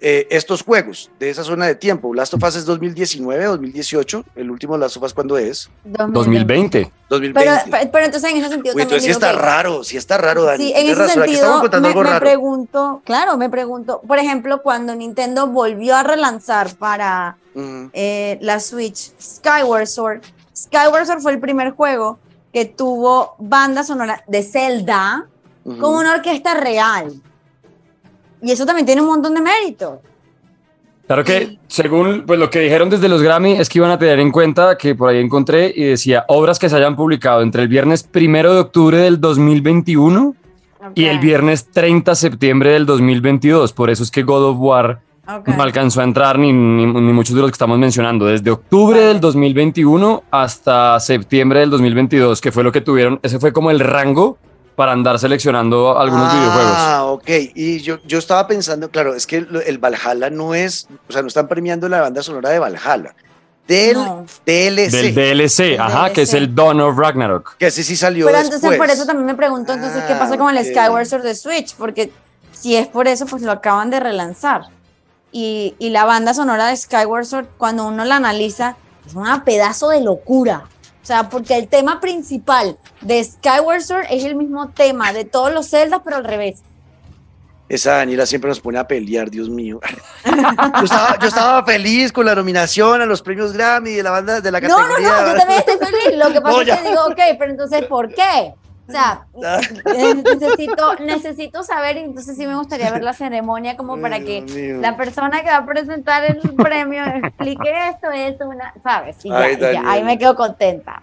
eh, 0.00 0.26
estos 0.30 0.62
juegos, 0.62 1.10
de 1.18 1.30
esa 1.30 1.42
zona 1.42 1.66
de 1.66 1.74
tiempo. 1.74 2.12
Last 2.14 2.34
of 2.34 2.42
Us 2.42 2.56
es 2.56 2.66
2019, 2.66 3.44
2018. 3.44 4.24
El 4.36 4.50
último 4.50 4.76
Last 4.76 4.96
of 4.98 5.04
Us, 5.04 5.14
¿cuándo 5.14 5.38
es? 5.38 5.70
2020. 5.84 6.92
2020. 7.08 7.88
Pero, 7.90 8.04
entonces 8.04 8.30
en 8.30 8.36
ese 8.36 8.48
sentido 8.50 8.74
Uy, 8.74 8.82
también 8.82 8.82
entonces 8.82 9.02
sí 9.02 9.08
digo 9.08 9.18
está 9.18 9.30
que- 9.32 9.38
raro, 9.42 9.84
sí 9.84 9.96
está 9.96 10.18
raro, 10.18 10.44
Dani. 10.44 10.64
Sí, 10.64 10.72
en 10.76 10.86
ese 10.86 10.94
razón, 10.96 11.22
aquí 11.22 11.34
estamos 11.34 11.60
sentido 11.60 11.60
contando 11.60 11.80
me, 11.80 11.88
algo 11.88 12.02
me 12.02 12.10
raro. 12.10 12.24
pregunto, 12.26 13.02
claro, 13.04 13.36
me 13.38 13.48
pregunto, 13.48 14.00
por 14.06 14.18
ejemplo, 14.18 14.62
cuando 14.62 14.94
Nintendo 14.94 15.46
volvió 15.46 15.96
a 15.96 16.02
relanzar 16.02 16.74
para 16.76 17.36
eh, 17.92 18.38
la 18.42 18.60
Switch 18.60 19.12
Skyward 19.18 19.86
Sword, 19.86 20.20
Skyward 20.54 21.06
Sword 21.06 21.20
fue 21.22 21.32
el 21.32 21.40
primer 21.40 21.70
juego 21.70 22.18
que 22.52 22.64
tuvo 22.66 23.34
banda 23.38 23.82
sonora 23.82 24.22
de 24.26 24.42
Zelda 24.42 25.26
ujú. 25.64 25.78
con 25.80 25.94
una 25.94 26.14
orquesta 26.14 26.54
real. 26.54 27.14
Y 28.42 28.50
eso 28.50 28.66
también 28.66 28.86
tiene 28.86 29.00
un 29.02 29.08
montón 29.08 29.34
de 29.34 29.40
mérito. 29.40 30.00
Claro 31.06 31.22
que, 31.22 31.58
según 31.68 32.24
pues, 32.26 32.38
lo 32.38 32.50
que 32.50 32.58
dijeron 32.60 32.90
desde 32.90 33.08
los 33.08 33.22
Grammy, 33.22 33.52
es 33.52 33.68
que 33.68 33.78
iban 33.78 33.92
a 33.92 33.98
tener 33.98 34.18
en 34.18 34.32
cuenta 34.32 34.76
que 34.76 34.94
por 34.96 35.08
ahí 35.10 35.18
encontré 35.20 35.72
y 35.74 35.84
decía 35.84 36.24
obras 36.28 36.58
que 36.58 36.68
se 36.68 36.76
hayan 36.76 36.96
publicado 36.96 37.42
entre 37.42 37.62
el 37.62 37.68
viernes 37.68 38.02
primero 38.02 38.52
de 38.52 38.60
octubre 38.60 38.98
del 38.98 39.20
2021 39.20 40.34
y 40.96 41.04
el 41.04 41.18
viernes 41.20 41.70
30 41.70 42.10
de 42.12 42.16
septiembre 42.16 42.72
del 42.72 42.86
2022. 42.86 43.72
Por 43.72 43.88
eso 43.90 44.02
es 44.02 44.10
que 44.10 44.24
God 44.24 44.44
of 44.50 44.56
War 44.58 45.00
ok. 45.28 45.48
no 45.48 45.62
alcanzó 45.62 46.00
a 46.00 46.04
entrar 46.04 46.40
ni, 46.40 46.52
ni- 46.52 46.86
ni 46.86 47.12
muchos 47.12 47.36
de 47.36 47.40
los 47.42 47.50
que 47.50 47.54
estamos 47.54 47.78
mencionando. 47.78 48.26
Desde 48.26 48.50
octubre 48.50 48.98
Vale. 48.98 49.12
del 49.12 49.20
2021 49.20 50.24
hasta 50.32 50.98
septiembre 50.98 51.60
del 51.60 51.70
2022, 51.70 52.40
que 52.40 52.50
fue 52.50 52.64
lo 52.64 52.72
que 52.72 52.80
tuvieron. 52.80 53.20
Ese 53.22 53.38
fue 53.38 53.52
como 53.52 53.70
el 53.70 53.78
rango 53.78 54.38
para 54.76 54.92
andar 54.92 55.18
seleccionando 55.18 55.98
algunos 55.98 56.32
videojuegos. 56.32 56.72
Ah, 56.76 57.04
ok. 57.06 57.28
Y 57.54 57.80
yo, 57.80 57.98
yo 58.04 58.18
estaba 58.18 58.46
pensando, 58.46 58.90
claro, 58.90 59.14
es 59.14 59.26
que 59.26 59.38
el 59.38 59.78
Valhalla 59.78 60.30
no 60.30 60.54
es, 60.54 60.86
o 61.08 61.12
sea, 61.12 61.22
no 61.22 61.28
están 61.28 61.48
premiando 61.48 61.88
la 61.88 62.02
banda 62.02 62.22
sonora 62.22 62.50
de 62.50 62.58
Valhalla, 62.58 63.14
del 63.66 63.94
No. 63.94 64.26
DLC, 64.44 64.90
Del 64.92 65.14
DLC, 65.14 65.78
ajá, 65.80 66.12
que 66.12 66.22
es 66.22 66.34
el 66.34 66.54
Dawn 66.54 66.80
of 66.82 66.96
Ragnarok. 66.98 67.56
que 67.56 67.66
ese 67.68 67.82
sí 67.82 67.96
salió 67.96 68.26
Pero 68.26 68.38
después. 68.38 68.56
entonces 68.56 68.78
por 68.78 68.90
eso 68.90 69.06
también 69.06 69.26
me 69.26 69.34
pregunto 69.34 69.72
entonces 69.72 70.04
qué 70.04 70.12
Ah, 70.12 70.18
pasa 70.18 70.36
con 70.38 70.56
el. 70.56 70.64
Skyward 70.64 71.06
Sword 71.06 71.22
de 71.24 71.34
Switch, 71.34 71.74
porque 71.76 72.12
si 72.52 72.76
es 72.76 72.86
por 72.86 73.08
eso, 73.08 73.26
pues 73.26 73.42
lo 73.42 73.52
acaban 73.52 73.90
de 73.90 73.98
relanzar. 73.98 74.62
Y, 75.32 75.74
y 75.78 75.90
la 75.90 76.04
banda 76.04 76.32
sonora 76.34 76.66
de 76.68 76.76
Skyward 76.76 77.24
Sword, 77.26 77.46
cuando 77.58 77.86
uno 77.86 78.04
la 78.04 78.16
analiza, 78.16 78.76
es 79.06 79.14
una 79.14 79.42
pedazo 79.44 79.88
de 79.88 80.00
locura. 80.00 80.64
O 81.06 81.08
sea, 81.08 81.28
porque 81.30 81.56
el 81.56 81.68
tema 81.68 82.00
principal 82.00 82.76
de 83.00 83.22
Skyward 83.22 83.80
Sword 83.80 84.06
es 84.10 84.24
el 84.24 84.34
mismo 84.34 84.70
tema 84.70 85.12
de 85.12 85.24
todos 85.24 85.54
los 85.54 85.70
Zeldas, 85.70 86.00
pero 86.04 86.16
al 86.16 86.24
revés. 86.24 86.62
Esa 87.68 87.98
Daniela 87.98 88.26
siempre 88.26 88.48
nos 88.48 88.58
pone 88.58 88.76
a 88.80 88.88
pelear, 88.88 89.30
Dios 89.30 89.48
mío. 89.48 89.78
yo, 90.24 90.82
estaba, 90.84 91.16
yo 91.20 91.28
estaba 91.28 91.64
feliz 91.64 92.10
con 92.10 92.26
la 92.26 92.34
nominación 92.34 93.00
a 93.02 93.06
los 93.06 93.22
premios 93.22 93.52
Grammy 93.52 93.92
de 93.92 94.02
la 94.02 94.10
banda 94.10 94.40
de 94.40 94.50
la 94.50 94.58
No, 94.60 94.66
no, 94.68 94.76
categoría. 94.78 95.08
no, 95.22 95.26
yo 95.28 95.34
también 95.38 95.60
estoy 95.64 95.76
feliz. 95.86 96.18
Lo 96.18 96.32
que 96.32 96.40
pasa 96.40 96.56
No, 96.56 96.62
es 96.62 96.76
que 96.80 96.88
digo, 96.88 97.04
ok, 97.06 97.20
pero 97.38 97.50
entonces, 97.52 97.84
¿por 97.86 98.12
qué? 98.12 98.54
O 98.88 98.92
sea, 98.92 99.26
eh, 99.96 100.14
necesito, 100.14 100.94
necesito 101.00 101.62
saber, 101.64 101.96
entonces 101.96 102.36
sí 102.36 102.46
me 102.46 102.54
gustaría 102.56 102.90
ver 102.92 103.02
la 103.02 103.12
ceremonia 103.12 103.76
como 103.76 104.00
para 104.00 104.20
que 104.20 104.42
mío. 104.42 104.80
la 104.80 104.96
persona 104.96 105.42
que 105.42 105.48
va 105.50 105.56
a 105.58 105.66
presentar 105.66 106.22
el 106.24 106.40
premio 106.54 107.04
explique 107.04 107.88
esto, 107.88 108.10
esto, 108.12 108.48
una, 108.48 108.72
¿sabes? 108.82 109.16
Y 109.24 109.30
ya, 109.30 109.36
Ay, 109.38 109.56
y 109.56 109.60
ya, 109.60 109.82
ahí 109.84 110.04
me 110.04 110.16
quedo 110.18 110.36
contenta. 110.36 111.00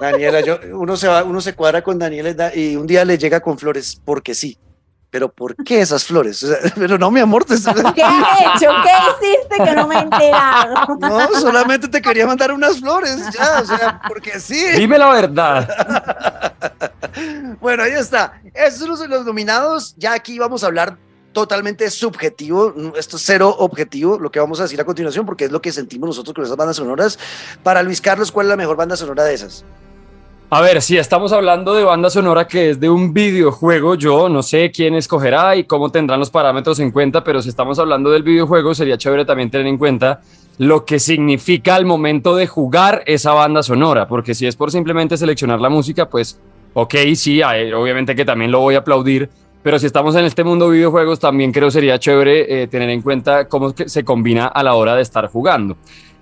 Daniela, 0.00 0.40
yo, 0.40 0.58
uno 0.74 0.96
se 0.96 1.08
va, 1.08 1.22
uno 1.24 1.40
se 1.40 1.54
cuadra 1.54 1.82
con 1.82 1.98
Daniela 1.98 2.30
y 2.30 2.34
da- 2.34 2.54
y 2.54 2.76
un 2.76 2.86
día 2.86 3.04
le 3.04 3.16
llega 3.16 3.40
con 3.40 3.58
flores, 3.58 4.00
porque 4.04 4.34
sí. 4.34 4.58
Pero 5.14 5.28
¿por 5.28 5.54
qué 5.54 5.80
esas 5.80 6.04
flores? 6.04 6.42
O 6.42 6.48
sea, 6.48 6.56
pero 6.74 6.98
no, 6.98 7.08
mi 7.08 7.20
amor, 7.20 7.44
te- 7.44 7.54
¿Qué 7.54 8.02
has 8.02 8.40
hecho? 8.40 8.68
¿Qué 8.82 9.26
hiciste 9.28 9.62
que 9.64 9.76
no 9.76 9.86
me 9.86 9.94
he 9.94 10.00
enterado? 10.00 10.74
no, 10.98 11.40
solamente 11.40 11.86
te 11.86 12.02
quería 12.02 12.26
mandar 12.26 12.50
unas 12.50 12.80
flores, 12.80 13.16
ya, 13.30 13.60
o 13.62 13.64
sea, 13.64 14.02
porque 14.08 14.40
sí. 14.40 14.72
Dime 14.76 14.98
la 14.98 15.10
verdad. 15.10 16.52
Bueno, 17.60 17.84
ahí 17.84 17.92
está. 17.92 18.40
Esos 18.52 18.80
son 18.80 18.88
los, 18.88 19.08
los 19.08 19.24
nominados. 19.24 19.94
Ya 19.96 20.14
aquí 20.14 20.36
vamos 20.36 20.64
a 20.64 20.66
hablar 20.66 20.98
totalmente 21.32 21.88
subjetivo, 21.88 22.74
esto 22.96 23.16
es 23.16 23.22
cero 23.24 23.54
objetivo, 23.56 24.18
lo 24.18 24.32
que 24.32 24.40
vamos 24.40 24.58
a 24.58 24.64
decir 24.64 24.80
a 24.80 24.84
continuación, 24.84 25.24
porque 25.24 25.44
es 25.44 25.52
lo 25.52 25.62
que 25.62 25.70
sentimos 25.70 26.08
nosotros 26.08 26.34
con 26.34 26.44
esas 26.44 26.56
bandas 26.56 26.74
sonoras. 26.74 27.18
Para 27.62 27.84
Luis 27.84 28.00
Carlos, 28.00 28.32
¿cuál 28.32 28.46
es 28.46 28.50
la 28.50 28.56
mejor 28.56 28.76
banda 28.76 28.96
sonora 28.96 29.22
de 29.22 29.34
esas? 29.34 29.64
A 30.54 30.60
ver, 30.60 30.80
si 30.82 30.96
estamos 30.96 31.32
hablando 31.32 31.74
de 31.74 31.82
banda 31.82 32.08
sonora 32.10 32.46
que 32.46 32.70
es 32.70 32.78
de 32.78 32.88
un 32.88 33.12
videojuego, 33.12 33.96
yo 33.96 34.28
no 34.28 34.40
sé 34.40 34.70
quién 34.70 34.94
escogerá 34.94 35.56
y 35.56 35.64
cómo 35.64 35.90
tendrán 35.90 36.20
los 36.20 36.30
parámetros 36.30 36.78
en 36.78 36.92
cuenta, 36.92 37.24
pero 37.24 37.42
si 37.42 37.48
estamos 37.48 37.80
hablando 37.80 38.08
del 38.12 38.22
videojuego, 38.22 38.72
sería 38.72 38.96
chévere 38.96 39.24
también 39.24 39.50
tener 39.50 39.66
en 39.66 39.78
cuenta 39.78 40.20
lo 40.58 40.84
que 40.84 41.00
significa 41.00 41.74
al 41.74 41.86
momento 41.86 42.36
de 42.36 42.46
jugar 42.46 43.02
esa 43.06 43.32
banda 43.32 43.64
sonora, 43.64 44.06
porque 44.06 44.32
si 44.32 44.46
es 44.46 44.54
por 44.54 44.70
simplemente 44.70 45.16
seleccionar 45.16 45.60
la 45.60 45.70
música, 45.70 46.08
pues 46.08 46.38
ok, 46.72 46.94
sí, 47.16 47.42
obviamente 47.42 48.14
que 48.14 48.24
también 48.24 48.52
lo 48.52 48.60
voy 48.60 48.76
a 48.76 48.78
aplaudir, 48.78 49.28
pero 49.64 49.80
si 49.80 49.86
estamos 49.86 50.14
en 50.14 50.24
este 50.24 50.44
mundo 50.44 50.70
de 50.70 50.76
videojuegos, 50.76 51.18
también 51.18 51.50
creo 51.50 51.72
sería 51.72 51.98
chévere 51.98 52.62
eh, 52.62 52.68
tener 52.68 52.90
en 52.90 53.02
cuenta 53.02 53.48
cómo 53.48 53.74
se 53.74 54.04
combina 54.04 54.46
a 54.46 54.62
la 54.62 54.74
hora 54.74 54.94
de 54.94 55.02
estar 55.02 55.26
jugando. 55.26 55.76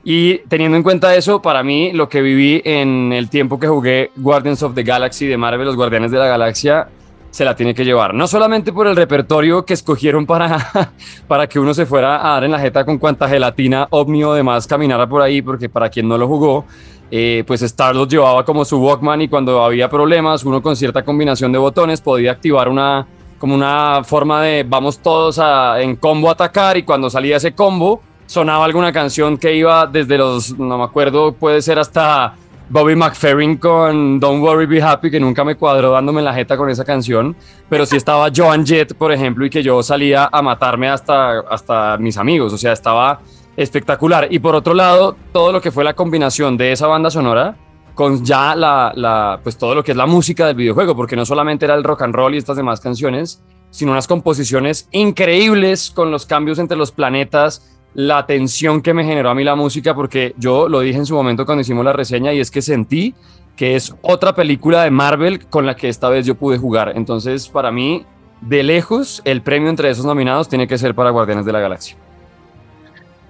Y 0.05 0.39
teniendo 0.49 0.77
en 0.77 0.83
cuenta 0.83 1.15
eso, 1.15 1.41
para 1.41 1.63
mí 1.63 1.93
lo 1.93 2.09
que 2.09 2.23
viví 2.23 2.61
en 2.65 3.13
el 3.13 3.29
tiempo 3.29 3.59
que 3.59 3.69
jugué 3.69 4.11
Guardians 4.17 4.63
of 4.63 4.75
the 4.75 4.83
Galaxy 4.83 5.27
de 5.27 5.37
Marvel, 5.37 5.67
los 5.67 5.77
Guardianes 5.77 6.11
de 6.11 6.19
la 6.19 6.27
Galaxia, 6.27 6.89
se 7.31 7.45
la 7.45 7.57
tiene 7.57 7.75
que 7.75 7.85
llevar. 7.85 8.13
No 8.13 8.27
solamente 8.27 8.73
por 8.73 8.87
el 8.87 8.97
repertorio 8.97 9.65
que 9.65 9.75
escogieron 9.75 10.27
para, 10.27 10.93
para 11.29 11.47
que 11.47 11.59
uno 11.59 11.73
se 11.73 11.87
fuera 11.87 12.27
a 12.27 12.35
dar 12.35 12.45
en 12.45 12.51
la 12.51 12.59
jeta 12.59 12.85
con 12.85 12.99
cuanta 12.99 13.29
gelatina 13.29 13.87
ovni 13.91 14.23
o 14.25 14.35
demás 14.35 14.67
caminara 14.67 15.09
por 15.09 15.23
ahí, 15.23 15.41
porque 15.41 15.69
para 15.69 15.89
quien 15.89 16.09
no 16.09 16.19
lo 16.19 16.27
jugó, 16.27 16.67
eh, 17.11 17.45
pues 17.47 17.63
Star-Lord 17.63 18.09
llevaba 18.09 18.45
como 18.45 18.65
su 18.65 18.79
Walkman 18.79 19.23
y 19.23 19.29
cuando 19.29 19.63
había 19.63 19.89
problemas, 19.89 20.45
uno 20.45 20.61
con 20.61 20.77
cierta 20.77 21.05
combinación 21.05 21.53
de 21.53 21.59
botones 21.59 22.01
podía 22.01 22.33
activar 22.33 22.69
una 22.69 23.07
como 23.39 23.57
una 23.57 24.05
forma 24.05 24.41
de 24.43 24.65
vamos 24.67 25.01
todos 25.01 25.39
a, 25.41 25.83
en 25.83 25.97
combo 25.97 26.29
a 26.29 26.33
atacar 26.33 26.77
y 26.77 26.85
cuando 26.85 27.11
salía 27.11 27.39
ese 27.39 27.53
combo 27.53 28.01
sonaba 28.27 28.65
alguna 28.65 28.93
canción 28.93 29.37
que 29.37 29.55
iba 29.55 29.87
desde 29.87 30.19
los, 30.19 30.59
no 30.59 30.79
me 30.79 30.85
acuerdo, 30.85 31.33
puede 31.33 31.63
ser 31.63 31.79
hasta 31.79 32.35
Bobby 32.69 32.97
McFerrin 32.97 33.59
con 33.59 34.19
Don't 34.19 34.43
Worry 34.43 34.67
Be 34.67 34.83
Happy, 34.83 35.11
que 35.11 35.21
nunca 35.21 35.45
me 35.45 35.57
cuadró 35.57 35.91
dándome 35.91 36.23
la 36.23 36.33
jeta 36.33 36.57
con 36.57 36.71
esa 36.71 36.85
canción, 36.85 37.37
pero 37.69 37.85
sí 37.85 37.97
estaba 37.97 38.31
Joan 38.35 38.65
Jett, 38.65 38.95
por 38.95 39.13
ejemplo, 39.13 39.45
y 39.45 39.51
que 39.51 39.63
yo 39.63 39.83
salía 39.83 40.29
a 40.33 40.41
matarme 40.41 40.89
hasta, 40.89 41.41
hasta 41.41 41.99
mis 41.99 42.17
amigos, 42.17 42.53
o 42.53 42.59
sea, 42.59 42.73
estaba 42.73 43.21
espectacular. 43.57 44.29
Y 44.31 44.39
por 44.39 44.55
otro 44.55 44.73
lado, 44.73 45.17
todo 45.33 45.53
lo 45.53 45.61
que 45.61 45.71
fue 45.71 45.85
la 45.85 45.95
combinación 45.95 46.57
de 46.57 46.73
esa 46.73 46.87
banda 46.87 47.11
sonora 47.11 47.57
con 47.95 48.25
ya 48.25 48.55
la, 48.55 48.93
la, 48.97 49.41
pues 49.43 49.59
todo 49.59 49.75
lo 49.75 49.85
que 49.85 49.91
es 49.93 49.97
la 49.97 50.07
música 50.07 50.47
del 50.47 50.57
videojuego, 50.57 50.97
porque 50.97 51.17
no 51.17 51.27
solamente 51.27 51.67
era 51.67 51.75
el 51.75 51.85
rock 51.85 52.03
and 52.03 52.15
roll 52.15 52.35
y 52.35 52.39
estas 52.39 52.57
demás 52.57 52.81
canciones, 52.81 53.43
sino 53.71 53.93
unas 53.93 54.07
composiciones 54.07 54.89
increíbles 54.93 55.91
con 55.91 56.11
los 56.11 56.27
cambios 56.27 56.59
entre 56.59 56.77
los 56.77 56.93
planetas, 56.93 57.72
la 57.95 58.27
tensión 58.27 58.81
que 58.81 58.95
me 58.95 59.05
generó 59.05 59.31
a 59.31 59.35
mí 59.35 59.45
la 59.45 59.55
música, 59.55 59.95
porque 59.95 60.35
yo 60.39 60.69
lo 60.69 60.81
dije 60.81 60.99
en 60.99 61.07
su 61.07 61.15
momento 61.15 61.45
cuando 61.45 61.61
hicimos 61.63 61.85
la 61.85 61.93
reseña 61.93 62.33
y 62.33 62.41
es 62.41 62.51
que 62.51 62.63
sentí 62.63 63.15
que 63.57 63.77
es 63.77 63.95
otra 64.01 64.35
película 64.35 64.83
de 64.83 64.91
Marvel 64.91 65.47
con 65.47 65.67
la 65.67 65.77
que 65.77 65.89
esta 65.89 66.09
vez 66.09 66.25
yo 66.25 66.35
pude 66.35 66.59
jugar. 66.59 66.93
Entonces, 66.97 67.49
para 67.49 67.71
mí, 67.71 68.05
de 68.41 68.63
lejos, 68.63 69.21
el 69.25 69.43
premio 69.43 69.69
entre 69.69 69.91
esos 69.91 70.05
nominados 70.05 70.49
tiene 70.49 70.67
que 70.67 70.79
ser 70.79 70.95
para 70.95 71.11
Guardianes 71.11 71.45
de 71.45 71.53
la 71.53 71.61
Galaxia. 71.61 71.97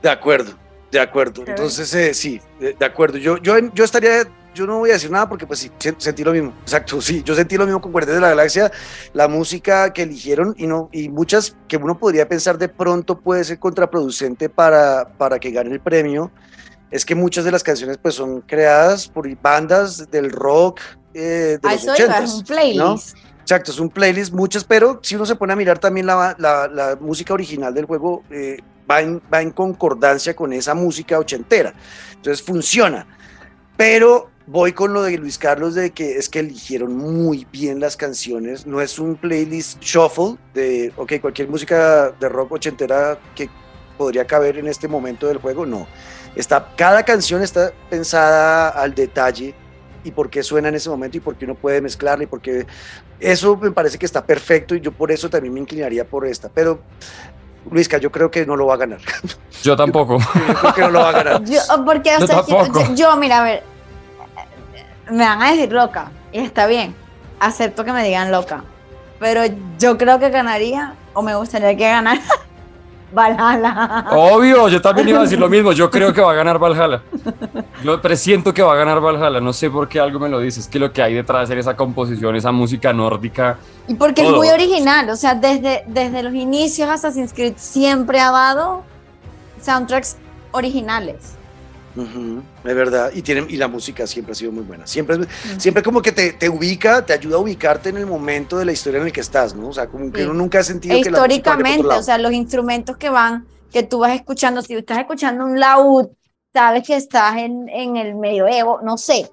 De 0.01 0.09
acuerdo, 0.09 0.53
de 0.90 1.01
acuerdo. 1.01 1.42
Entonces, 1.46 1.92
eh, 1.94 2.14
sí, 2.14 2.40
de, 2.59 2.85
acuerdo. 2.85 3.18
Yo, 3.18 3.38
yo, 3.38 3.55
yo 3.75 3.85
estaría 3.85 4.25
yo 4.55 4.67
no 4.67 4.79
voy 4.79 4.91
a 4.91 4.95
decir 4.95 5.11
nada 5.11 5.29
porque 5.29 5.47
pues 5.47 5.61
sí, 5.61 5.71
sentí 5.99 6.25
lo 6.25 6.33
mismo. 6.33 6.53
Exacto, 6.62 7.01
sí, 7.01 7.23
yo 7.25 7.35
sentí 7.35 7.57
lo 7.57 7.65
mismo 7.65 7.81
con 7.81 7.93
Guardianes 7.93 8.17
de 8.17 8.21
la 8.23 8.29
Galaxia, 8.31 8.73
la 9.12 9.29
música 9.29 9.93
que 9.93 10.03
eligieron 10.03 10.55
y 10.57 10.67
no 10.67 10.88
y 10.93 11.09
muchas 11.09 11.57
que 11.69 11.77
uno 11.77 11.99
podría 11.99 12.29
pensar 12.29 12.59
de 12.59 12.69
pronto 12.69 13.19
puede 13.19 13.45
ser 13.45 13.59
contraproducente 13.59 14.49
para 14.49 15.09
para 15.17 15.38
que 15.38 15.51
gane 15.51 15.73
el 15.73 15.81
premio. 15.81 16.31
Es 16.91 17.07
que 17.07 17.15
muchas 17.15 17.45
de 17.45 17.51
las 17.51 17.62
canciones 17.62 17.97
pues 17.97 18.15
son 18.15 18.43
creadas 18.43 19.09
por 19.09 19.27
bandas 19.41 20.11
del 20.11 20.31
rock 20.31 20.79
eh, 21.15 21.59
de 21.62 21.69
los 21.71 21.88
80 21.88 22.19
es 22.19 22.35
un 22.35 22.45
playlist. 22.45 23.17
Exacto, 23.41 23.73
es 23.73 23.81
un 23.81 23.88
playlist, 23.88 24.33
muchas, 24.33 24.65
pero 24.65 25.01
si 25.03 25.17
uno 25.17 25.27
se 25.27 25.35
pone 25.35 25.53
a 25.53 25.57
mirar 25.57 25.79
también 25.79 26.07
la, 26.07 26.37
la, 26.38 26.69
la 26.69 26.97
música 27.01 27.35
original 27.35 27.75
del 27.75 27.87
juego, 27.87 28.23
eh, 28.31 28.59
va, 28.88 29.01
en, 29.01 29.21
va 29.33 29.43
en 29.43 29.51
concordancia 29.51 30.35
con 30.35 30.53
esa 30.53 30.75
música 30.75 31.19
ochentera. 31.19 31.75
Entonces 32.15 32.45
funciona. 32.45 33.07
Pero 33.77 34.31
voy 34.47 34.73
con 34.73 34.93
lo 34.93 35.03
de 35.03 35.17
Luis 35.19 35.39
Carlos 35.39 35.75
de 35.75 35.91
que 35.91 36.17
es 36.17 36.29
que 36.29 36.41
eligieron 36.41 36.97
muy 36.97 37.47
bien 37.51 37.81
las 37.81 37.97
canciones. 37.97 38.67
No 38.67 38.81
es 38.81 38.99
un 38.99 39.17
playlist 39.17 39.81
shuffle 39.81 40.37
de, 40.55 40.93
ok, 40.97 41.15
cualquier 41.21 41.49
música 41.49 42.11
de 42.11 42.29
rock 42.29 42.53
ochentera 42.53 43.19
que 43.35 43.49
podría 43.97 44.27
caber 44.27 44.59
en 44.59 44.69
este 44.69 44.89
momento 44.89 45.27
del 45.27 45.39
juego, 45.39 45.67
no. 45.67 45.87
Está, 46.35 46.75
cada 46.77 47.03
canción 47.05 47.43
está 47.43 47.73
pensada 47.91 48.71
al 48.71 48.95
detalle 48.95 49.55
y 50.03 50.11
por 50.11 50.31
qué 50.31 50.43
suena 50.43 50.69
en 50.69 50.75
ese 50.75 50.89
momento 50.89 51.17
y 51.19 51.21
por 51.21 51.37
qué 51.37 51.45
uno 51.45 51.55
puede 51.55 51.81
mezclarla 51.81 52.25
y 52.25 52.27
por 52.27 52.41
qué 52.41 52.67
eso 53.21 53.57
me 53.57 53.71
parece 53.71 53.99
que 53.99 54.07
está 54.07 54.25
perfecto 54.25 54.75
y 54.75 54.81
yo 54.81 54.91
por 54.93 55.13
eso 55.13 55.31
también 55.31 55.55
me 55.55 55.61
inclinaría 55.61 56.05
por 56.05 56.27
esta. 56.27 56.49
Pero 56.49 56.81
Luisca, 57.71 57.99
yo 57.99 58.11
creo 58.11 58.31
que 58.31 58.45
no 58.45 58.57
lo 58.57 58.67
va 58.67 58.75
a 58.75 58.79
ganar. 58.79 59.01
Yo 59.63 59.77
tampoco. 59.77 60.19
Yo, 60.49 60.55
creo 60.55 60.75
que 60.75 60.81
no 60.81 60.91
lo 60.91 61.01
va 61.01 61.11
a 61.11 61.13
ganar. 61.13 61.45
Yo, 61.45 61.61
porque, 61.85 62.11
yo, 62.97 63.17
mira, 63.17 63.41
a 63.41 63.45
ver, 63.45 63.63
me 65.12 65.25
van 65.25 65.42
a 65.42 65.51
decir 65.53 65.72
loca, 65.72 66.11
y 66.33 66.38
está 66.38 66.66
bien, 66.66 66.94
acepto 67.38 67.85
que 67.85 67.92
me 67.92 68.05
digan 68.05 68.33
loca, 68.33 68.64
pero 69.18 69.42
yo 69.79 69.98
creo 69.98 70.18
que 70.18 70.31
ganaría, 70.31 70.94
o 71.12 71.22
me 71.22 71.35
gustaría 71.37 71.77
que 71.77 71.85
ganara 71.85 72.20
Valhalla. 73.14 74.07
Obvio, 74.11 74.68
yo 74.68 74.81
también 74.81 75.11
iba 75.11 75.18
a 75.18 75.22
decir 75.22 75.38
lo 75.38 75.48
mismo, 75.48 75.72
yo 75.72 75.90
creo 75.90 76.14
que 76.14 76.22
va 76.22 76.33
a 76.33 76.35
ganar 76.35 76.59
Valhalla. 76.59 77.03
Yo 77.85 78.01
presiento 78.01 78.55
que 78.55 78.62
va 78.62 78.72
a 78.75 78.77
ganar 78.77 79.01
Valhalla, 79.01 79.40
no 79.40 79.53
sé 79.53 79.68
por 79.68 79.88
qué 79.88 79.98
algo 79.98 80.20
me 80.20 80.29
lo 80.29 80.38
dice, 80.38 80.61
es 80.61 80.68
que 80.68 80.79
lo 80.79 80.92
que 80.92 81.03
hay 81.03 81.14
detrás 81.14 81.48
de 81.48 81.59
esa 81.59 81.77
composición, 81.77 82.37
esa 82.37 82.53
música 82.53 82.92
nórdica. 82.92 83.59
Y 83.88 83.94
porque 83.94 84.22
es 84.22 84.31
muy 84.31 84.48
original, 84.48 85.11
o 85.11 85.16
sea, 85.16 85.35
desde, 85.35 85.85
desde 85.88 86.22
los 86.22 86.33
inicios 86.33 86.88
Assassin's 86.88 87.33
Creed 87.33 87.55
siempre 87.57 88.20
ha 88.20 88.31
dado 88.31 88.85
soundtracks 89.61 90.16
originales. 90.53 91.37
Es 91.95 92.75
verdad, 92.75 93.11
y, 93.15 93.23
tienen, 93.23 93.47
y 93.49 93.57
la 93.57 93.69
música 93.69 94.07
siempre 94.07 94.33
ha 94.33 94.35
sido 94.35 94.53
muy 94.53 94.65
buena. 94.65 94.87
Siempre, 94.87 95.19
siempre 95.59 95.83
como 95.83 96.01
que 96.01 96.13
te, 96.13 96.33
te, 96.33 96.49
ubica, 96.49 97.05
te 97.05 97.13
ayuda 97.13 97.37
a 97.37 97.41
ubicarte 97.41 97.91
en 97.91 97.99
el 97.99 98.07
momento 98.07 98.59
de 98.59 98.65
la 98.65 98.73
historia 98.73 99.01
en 99.01 99.07
el 99.07 99.13
que 99.13 99.21
estás, 99.21 99.55
¿no? 99.55 99.69
O 99.69 99.73
sea, 99.73 99.89
como 99.89 100.11
que 100.11 100.25
uno 100.25 100.35
nunca 100.35 100.61
ha 100.61 100.65
sentido 100.65 100.95
que 100.95 101.09
históricamente, 101.09 101.87
o 101.87 102.03
sea, 102.03 102.19
los 102.19 102.33
instrumentos 102.33 102.97
que 102.97 103.11
van, 103.11 103.47
que 103.71 103.83
tú 103.83 103.99
vas 103.99 104.15
escuchando, 104.15 104.63
si 104.63 104.75
estás 104.75 104.99
escuchando 104.99 105.45
un 105.45 105.61
laúd, 105.61 106.09
sabes 106.53 106.87
que 106.87 106.97
estás 106.97 107.37
en, 107.37 107.69
en 107.69 107.97
el 107.97 108.15
medioevo, 108.15 108.81
no 108.83 108.97
sé. 108.97 109.31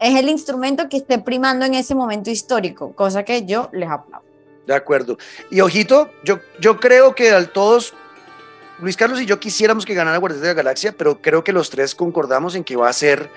Es 0.00 0.18
el 0.18 0.28
instrumento 0.28 0.88
que 0.88 0.98
esté 0.98 1.18
primando 1.18 1.66
en 1.66 1.74
ese 1.74 1.94
momento 1.94 2.30
histórico, 2.30 2.94
cosa 2.94 3.24
que 3.24 3.44
yo 3.44 3.68
les 3.72 3.88
aplaudo. 3.90 4.24
De 4.66 4.74
acuerdo. 4.74 5.18
Y 5.50 5.60
ojito, 5.60 6.10
yo, 6.24 6.38
yo 6.60 6.78
creo 6.78 7.14
que 7.14 7.32
al 7.32 7.50
todos 7.50 7.94
Luis 8.80 8.96
Carlos 8.96 9.20
y 9.20 9.26
yo 9.26 9.38
quisiéramos 9.38 9.84
que 9.84 9.94
ganara 9.94 10.16
Guardianes 10.16 10.42
de 10.42 10.48
la 10.48 10.54
Galaxia, 10.54 10.94
pero 10.96 11.20
creo 11.20 11.44
que 11.44 11.52
los 11.52 11.68
tres 11.68 11.94
concordamos 11.94 12.54
en 12.54 12.64
que 12.64 12.76
va 12.76 12.88
a 12.88 12.92
ser 12.92 13.30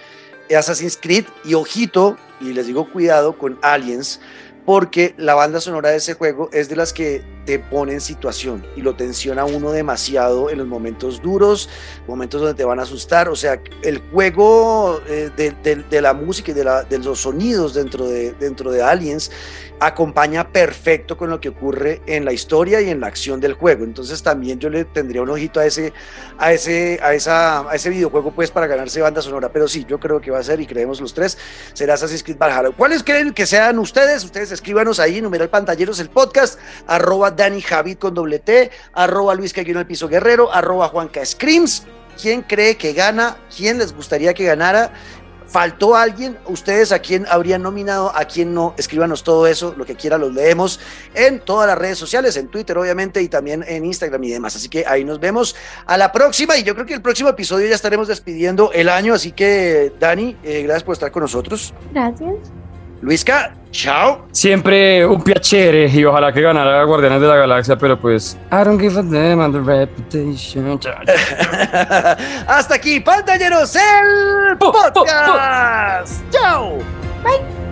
Assassin's 0.56 0.98
Creed 1.02 1.26
y 1.44 1.54
ojito, 1.54 2.18
y 2.40 2.54
les 2.54 2.68
digo 2.68 2.90
cuidado 2.90 3.38
con 3.38 3.60
Aliens, 3.62 4.22
porque 4.66 5.14
la 5.18 5.36
banda 5.36 5.60
sonora 5.60 5.90
de 5.90 5.98
ese 5.98 6.14
juego 6.14 6.50
es 6.54 6.70
de 6.70 6.78
las 6.78 6.94
que 6.94 7.22
te 7.46 7.60
pone 7.60 7.92
en 7.94 8.00
situación 8.00 8.66
y 8.78 8.82
lo 8.82 8.96
tensiona 8.96 9.44
uno 9.44 9.72
demasiado 9.72 10.50
en 10.50 10.60
los 10.60 10.68
momentos 10.68 11.22
duros, 11.22 11.68
momentos 12.08 12.40
donde 12.40 12.56
te 12.56 12.64
van 12.64 12.80
a 12.80 12.84
asustar. 12.84 13.28
O 13.28 13.36
sea, 13.36 13.62
el 13.84 14.00
juego 14.12 15.02
eh, 15.08 15.30
de, 15.36 16.02
la 16.02 16.14
música 16.14 16.52
y 16.52 16.54
de, 16.54 17.00
los 17.00 17.20
sonidos 17.20 17.74
dentro 17.74 18.08
de, 18.08 18.32
dentro 18.34 18.72
de 18.72 18.82
Aliens 18.82 19.32
acompaña 19.86 20.52
perfecto 20.52 21.18
con 21.18 21.30
lo 21.30 21.40
que 21.40 21.50
ocurre 21.50 22.02
en 22.06 22.26
la 22.26 22.34
historia 22.34 22.82
y 22.82 22.90
en 22.90 23.00
la 23.00 23.08
acción 23.08 23.40
del 23.40 23.54
juego. 23.54 23.84
Entonces 23.84 24.24
también 24.24 24.60
yo 24.60 24.70
le 24.70 24.86
tendría 24.86 25.22
un 25.22 25.30
ojito 25.30 25.60
a 25.60 25.66
ese, 25.66 25.94
a 26.38 26.54
ese, 26.54 27.00
a 27.02 27.14
esa, 27.14 27.70
a 27.70 27.76
ese 27.76 27.90
videojuego 27.90 28.32
pues 28.32 28.52
para 28.52 28.68
ganarse 28.68 29.02
banda 29.02 29.22
sonora. 29.22 29.52
Pero 29.52 29.68
sí, 29.68 29.86
yo 29.88 30.00
creo 30.00 30.22
que 30.22 30.32
va 30.32 30.40
a 30.40 30.44
ser 30.44 30.62
y 30.62 30.66
creemos 30.66 31.02
los 31.02 31.14
tres, 31.14 31.38
será 31.74 31.96
Assassin's 31.96 32.24
Creed 32.24 32.38
Valhalla. 32.38 32.72
¿Cuáles 32.76 33.04
creen 33.04 33.34
que 33.34 33.46
sean 33.46 33.80
ustedes? 33.80 34.24
Ustedes 34.24 34.52
escríbanos 34.52 35.00
ahí, 35.00 35.22
numeral 35.22 35.50
pantalleros 35.50 36.00
el 36.00 36.10
podcast, 36.10 36.60
arroba 36.88 37.32
Dani 37.32 37.62
Javid 37.62 37.98
con 37.98 38.14
doble 38.14 38.40
T, 38.40 38.72
arroba 38.94 39.36
Luis 39.36 39.54
Caguino 39.54 39.80
el 39.80 39.88
Piso 39.88 40.08
Guerrero, 40.08 40.54
arroba 40.54 40.88
Juanca 40.90 41.26
Screams. 41.26 41.86
¿Quién 42.22 42.44
cree 42.44 42.78
que 42.78 42.94
gana? 42.94 43.38
¿Quién 43.56 43.80
les 43.80 43.94
gustaría 43.94 44.34
que 44.34 44.44
ganara? 44.44 44.94
¿Faltó 45.48 45.96
alguien? 45.96 46.38
¿Ustedes 46.48 46.92
a 46.92 47.00
quién 47.00 47.26
habrían 47.30 47.62
nominado? 47.62 48.12
¿A 48.16 48.26
quién 48.26 48.54
no? 48.54 48.74
Escríbanos 48.78 49.24
todo 49.24 49.48
eso, 49.48 49.74
lo 49.78 49.86
que 49.86 49.96
quiera, 49.96 50.18
los 50.18 50.34
leemos 50.34 50.80
en 51.14 51.40
todas 51.40 51.68
las 51.68 51.78
redes 51.78 51.98
sociales, 51.98 52.36
en 52.38 52.48
Twitter 52.48 52.78
obviamente 52.78 53.22
y 53.22 53.28
también 53.28 53.64
en 53.68 53.86
Instagram 53.86 54.24
y 54.24 54.32
demás. 54.32 54.56
Así 54.56 54.70
que 54.70 54.86
ahí 54.88 55.04
nos 55.04 55.20
vemos 55.20 55.56
a 55.86 55.98
la 55.98 56.12
próxima 56.12 56.58
y 56.58 56.64
yo 56.64 56.74
creo 56.74 56.86
que 56.86 56.94
el 56.94 57.02
próximo 57.02 57.30
episodio 57.30 57.68
ya 57.68 57.76
estaremos 57.76 58.08
despidiendo 58.08 58.72
el 58.74 58.90
año. 58.90 59.14
Así 59.14 59.32
que 59.32 59.94
Dani, 60.00 60.38
eh, 60.44 60.64
gracias 60.64 60.84
por 60.84 60.94
estar 60.94 61.12
con 61.12 61.22
nosotros. 61.22 61.74
Gracias. 61.92 62.63
Luisca, 63.04 63.54
chao. 63.72 64.26
Siempre 64.32 65.06
un 65.06 65.22
piacere 65.22 65.88
y 65.88 66.06
ojalá 66.06 66.32
que 66.32 66.42
ganara 66.42 66.82
Guardianes 66.86 67.20
de 67.20 67.28
la 67.28 67.36
Galaxia, 67.36 67.78
pero 67.78 68.00
pues 68.00 68.38
I 68.50 68.64
don't 68.64 68.80
give 68.80 68.98
a 68.98 69.04
damn 69.04 69.42
on 69.42 69.52
the 69.52 69.60
reputation. 69.60 70.80
Hasta 72.48 72.76
aquí, 72.76 73.02
pantalleros, 73.02 73.76
el 73.76 74.58
Po, 74.58 74.72
po, 74.72 74.80
po. 74.94 75.04
podcast. 75.04 76.24
Chao. 76.32 76.78
Bye. 77.24 77.63